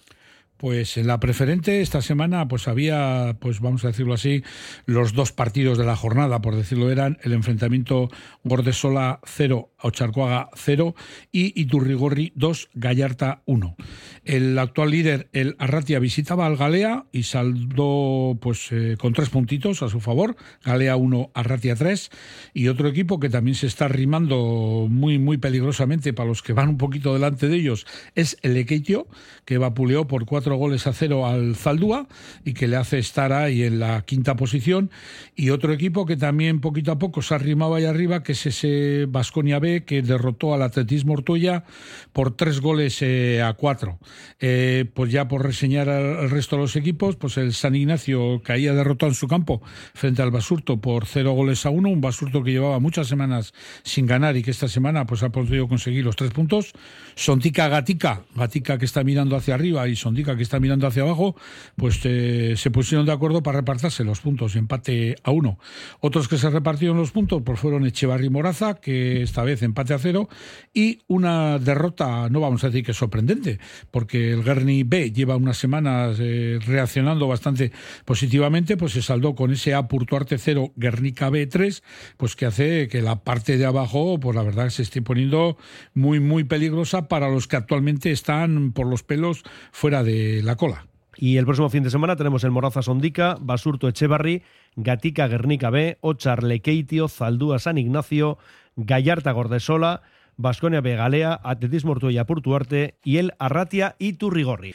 [0.56, 4.42] Pues en la preferente esta semana pues había, pues vamos a decirlo así,
[4.86, 8.08] los dos partidos de la jornada, por decirlo eran el enfrentamiento
[8.42, 10.94] Gordesola 0, Ocharcoaga 0
[11.32, 13.76] y Iturrigorri 2, Gallarta 1.
[14.24, 19.82] El actual líder, el Arratia, visitaba al Galea y saldó pues eh, con tres puntitos
[19.82, 22.10] a su favor, Galea 1, Arratia 3
[22.54, 26.68] y otro equipo que también se está rimando muy muy peligrosamente para los que van
[26.68, 29.06] un poquito delante de ellos es el Equeitio,
[29.44, 32.08] que vapuleó por cuatro goles a cero al Zaldúa
[32.44, 34.90] y que le hace estar ahí en la quinta posición.
[35.34, 39.06] Y otro equipo que también poquito a poco se arrimaba ahí arriba, que es ese
[39.08, 41.64] Vasconia B, que derrotó al Atletismo Ortuella
[42.12, 43.98] por tres goles eh, a cuatro.
[44.40, 48.74] Eh, pues ya por reseñar al resto de los equipos, pues el San Ignacio caía
[48.74, 49.62] derrotado en su campo
[49.94, 54.06] frente al Basurto por cero goles a uno, un Basurto que llevaba muchas semanas sin
[54.06, 56.72] ganar y que esta semana pues ha podido conseguir los tres puntos.
[57.14, 61.36] Sontica Gatica, Gatica que está mirando hacia arriba y Sontica que está mirando hacia abajo,
[61.76, 65.58] pues eh, se pusieron de acuerdo para repartirse los puntos, empate a uno.
[66.00, 69.94] Otros que se repartieron los puntos pues fueron Echevarri y Moraza, que esta vez empate
[69.94, 70.28] a cero,
[70.74, 73.58] y una derrota, no vamos a decir que sorprendente,
[73.90, 77.72] porque el Guerni B lleva unas semanas eh, reaccionando bastante
[78.04, 81.82] positivamente, pues se saldó con ese A Purtuarte 0, Guernica B 3,
[82.16, 85.56] pues que hace que la parte de abajo, pues la verdad se esté poniendo
[85.94, 89.42] muy, muy peligrosa para los que actualmente están por los pelos
[89.72, 90.86] fuera de la cola.
[91.18, 94.42] Y el próximo fin de semana tenemos el Moraza Sondica, Basurto Echevarri,
[94.76, 98.38] Gatica Guernica B, Ochar Lequeitio, Zaldúa San Ignacio,
[98.76, 100.02] Gallarta Gordesola,
[100.36, 104.74] Vasconia Begalea, Atletismo Ortuella Purtuarte y el Arratia y Turrigorri.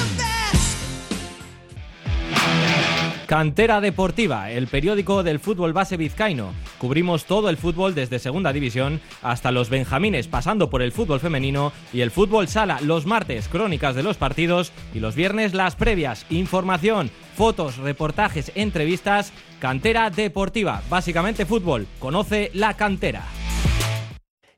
[3.31, 6.51] Cantera Deportiva, el periódico del fútbol base vizcaíno.
[6.77, 11.71] Cubrimos todo el fútbol desde Segunda División hasta los Benjamines, pasando por el fútbol femenino
[11.93, 12.81] y el fútbol sala.
[12.81, 16.25] Los martes, crónicas de los partidos y los viernes, las previas.
[16.29, 19.31] Información, fotos, reportajes, entrevistas.
[19.61, 21.87] Cantera Deportiva, básicamente fútbol.
[21.99, 23.23] Conoce la cantera.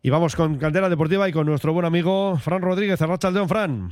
[0.02, 3.92] Y vamos con Cantera Deportiva y con nuestro buen amigo Fran Rodríguez, Arrachaldeón Fran.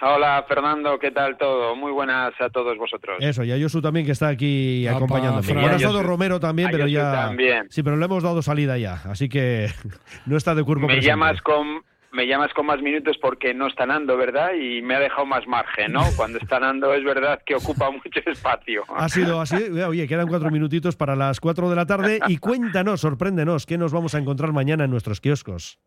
[0.00, 1.74] Hola Fernando, ¿qué tal todo?
[1.74, 3.16] Muy buenas a todos vosotros.
[3.20, 5.54] Eso, y a Yosu también que está aquí acompañándome.
[5.54, 7.12] Bueno, ha estado Romero también, pero ya.
[7.12, 7.66] También.
[7.70, 9.68] Sí, pero le hemos dado salida ya, así que
[10.26, 11.06] no está de cuerpo Me presente.
[11.08, 11.82] llamas con
[12.12, 14.50] me llamas con más minutos porque no está Nando, ¿verdad?
[14.54, 16.02] Y me ha dejado más margen, ¿no?
[16.16, 18.84] Cuando está Nando es verdad que ocupa mucho espacio.
[18.94, 19.56] Ha sido así.
[19.56, 23.92] Oye, quedan cuatro minutitos para las cuatro de la tarde y cuéntanos, sorpréndenos, ¿qué nos
[23.94, 25.78] vamos a encontrar mañana en nuestros kioscos?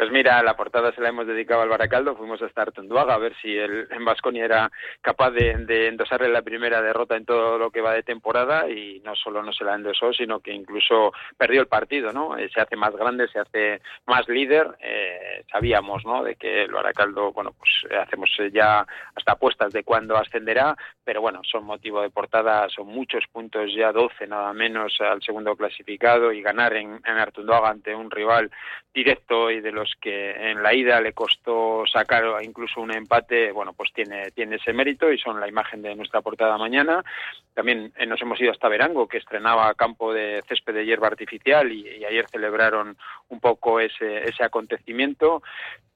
[0.00, 3.34] Pues mira, la portada se la hemos dedicado al Baracaldo, fuimos hasta Artunduaga a ver
[3.42, 4.72] si el en Vasconia era
[5.02, 9.02] capaz de, de, endosarle la primera derrota en todo lo que va de temporada y
[9.04, 12.38] no solo no se la endosó, sino que incluso perdió el partido, ¿no?
[12.38, 16.24] Eh, se hace más grande, se hace más líder, eh, sabíamos, ¿no?
[16.24, 17.70] De que el Baracaldo, bueno, pues
[18.00, 20.74] hacemos ya hasta apuestas de cuándo ascenderá,
[21.04, 25.54] pero bueno, son motivo de portada, son muchos puntos ya, 12 nada menos al segundo
[25.56, 28.50] clasificado y ganar en, en Artunduaga ante un rival
[28.94, 33.72] directo y de los que en la ida le costó sacar incluso un empate, bueno,
[33.72, 37.04] pues tiene, tiene ese mérito y son la imagen de nuestra portada mañana.
[37.54, 41.70] También eh, nos hemos ido hasta Verango, que estrenaba campo de césped de hierba artificial
[41.72, 42.96] y, y ayer celebraron
[43.28, 45.42] un poco ese, ese acontecimiento.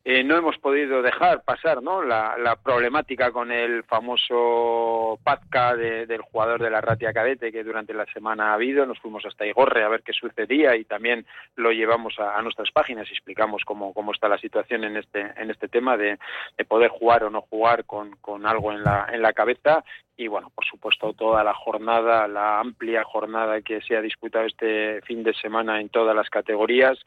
[0.07, 6.62] Eh, no hemos podido dejar pasar la, problemática con el famoso Pazca de, del jugador
[6.62, 8.84] de la Ratia Cadete que durante la semana ha habido.
[8.84, 11.24] Nos fuimos hasta Igorre a ver qué sucedía y también
[11.57, 15.50] lo llevamos a, nuestras páginas y explicamos cómo, cómo está la situación en este, en
[15.50, 16.18] este tema de,
[16.59, 19.84] de poder jugar o no jugar con, con algo en la, en la cabeza
[20.16, 25.00] y bueno, por supuesto toda la jornada, la amplia jornada que se ha disputado este
[25.02, 26.98] fin de semana en todas las categorías.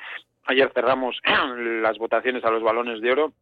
[0.47, 1.19] Ayer cerramos
[1.81, 3.33] las votaciones a los balones de oro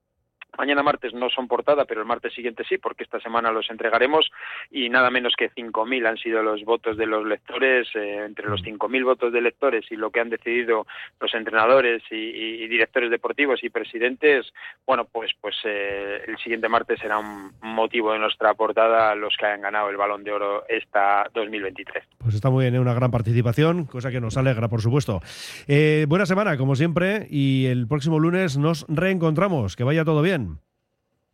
[0.58, 4.30] Mañana martes no son portada, pero el martes siguiente sí, porque esta semana los entregaremos
[4.72, 7.88] y nada menos que 5.000 han sido los votos de los lectores.
[7.96, 10.88] Eh, entre los 5.000 votos de lectores y lo que han decidido
[11.20, 14.52] los entrenadores y, y, y directores deportivos y presidentes,
[14.86, 19.46] bueno, pues pues eh, el siguiente martes será un motivo de nuestra portada los que
[19.46, 22.04] hayan ganado el Balón de Oro esta 2023.
[22.18, 22.80] Pues está muy bien, ¿eh?
[22.80, 25.22] una gran participación, cosa que nos alegra, por supuesto.
[25.68, 29.76] Eh, buena semana, como siempre, y el próximo lunes nos reencontramos.
[29.76, 30.45] Que vaya todo bien.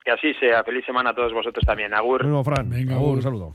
[0.04, 0.64] Que así sea.
[0.64, 1.94] Feliz semana a todos vosotros también.
[1.94, 2.24] Agur.
[2.24, 2.70] Bueno, Fran.
[2.70, 3.54] Venga, Agur, un saludo.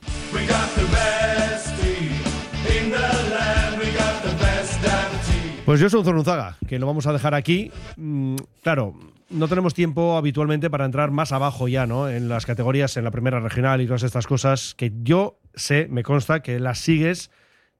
[5.64, 7.72] Pues yo soy Zorunzaga, que lo vamos a dejar aquí.
[7.96, 8.94] Mm, claro,
[9.30, 12.08] no tenemos tiempo habitualmente para entrar más abajo ya, ¿no?
[12.08, 16.04] En las categorías, en la primera regional y todas estas cosas que yo sé, me
[16.04, 17.32] consta, que las sigues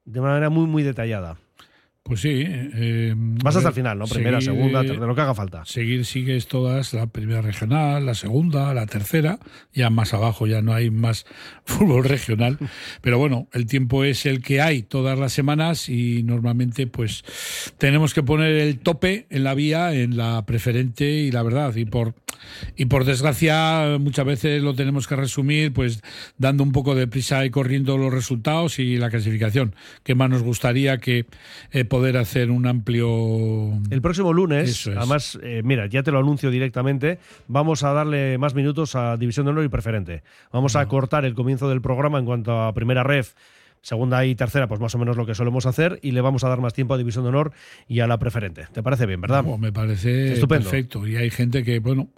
[0.05, 1.37] de una manera muy, muy detallada.
[2.07, 2.45] Pues sí.
[2.47, 4.05] Eh, Vas hasta el final, ¿no?
[4.07, 5.65] Primera, segunda, tercera, lo que haga falta.
[5.65, 9.41] Seguir sigues todas, la primera regional, la segunda, la tercera,
[9.75, 11.27] ya más abajo ya no hay más
[11.65, 12.59] fútbol regional.
[13.01, 17.25] Pero bueno, el tiempo es el que hay todas las semanas y normalmente pues
[17.77, 21.75] tenemos que poner el tope en la vía, en la preferente y la verdad.
[21.75, 22.15] Y por,
[22.77, 26.03] y por desgracia muchas veces lo tenemos que resumir pues
[26.39, 29.75] dando un poco de prisa y corriendo los resultados y la clasificación.
[30.05, 31.27] ¿Qué más nos gustaría que
[31.73, 33.73] eh, poder hacer un amplio...
[33.91, 34.97] El próximo lunes, Eso es.
[34.97, 37.19] además, eh, mira, ya te lo anuncio directamente,
[37.49, 40.23] vamos a darle más minutos a División de Honor y Preferente.
[40.53, 43.33] Vamos a cortar el comienzo del programa en cuanto a primera ref,
[43.81, 46.49] segunda y tercera, pues más o menos lo que solemos hacer, y le vamos a
[46.49, 47.53] dar más tiempo a División de Honor
[47.89, 48.67] y a la Preferente.
[48.73, 49.43] ¿Te parece bien, verdad?
[49.45, 50.65] Me parece Estupendo.
[50.69, 51.07] perfecto.
[51.07, 52.09] Y hay gente que, bueno,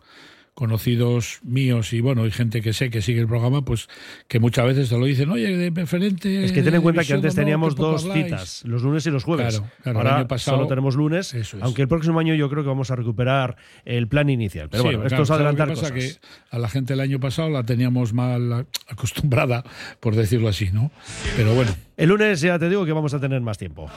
[0.58, 3.86] conocidos míos y bueno, hay gente que sé que sigue el programa, pues
[4.26, 6.44] que muchas veces te lo dicen, oye, de preferente.
[6.44, 8.24] Es que ten en cuenta que antes teníamos dos habláis".
[8.24, 9.54] citas, los lunes y los jueves.
[9.60, 11.62] Claro, claro, Ahora el año pasado- solo tenemos lunes, Eso es.
[11.62, 14.68] aunque el próximo año yo creo que vamos a recuperar el plan inicial.
[14.68, 15.92] Pero Sí, bueno, claro, esto es ¿sabes lo adelantar cosas.
[15.92, 16.12] Que
[16.50, 19.62] a la gente el año pasado la teníamos mal acostumbrada,
[20.00, 20.90] por decirlo así, ¿no?
[21.36, 21.70] Pero bueno.
[21.96, 23.88] El lunes ya te digo que vamos a tener más tiempo.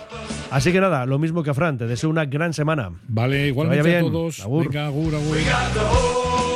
[0.51, 2.91] Así que nada, lo mismo que a Fran, te deseo una gran semana.
[3.07, 4.11] Vale, Que igualmente vaya a bien.
[4.13, 4.39] todos.
[4.41, 4.65] Agur.
[4.67, 6.41] Venga, agur, agur.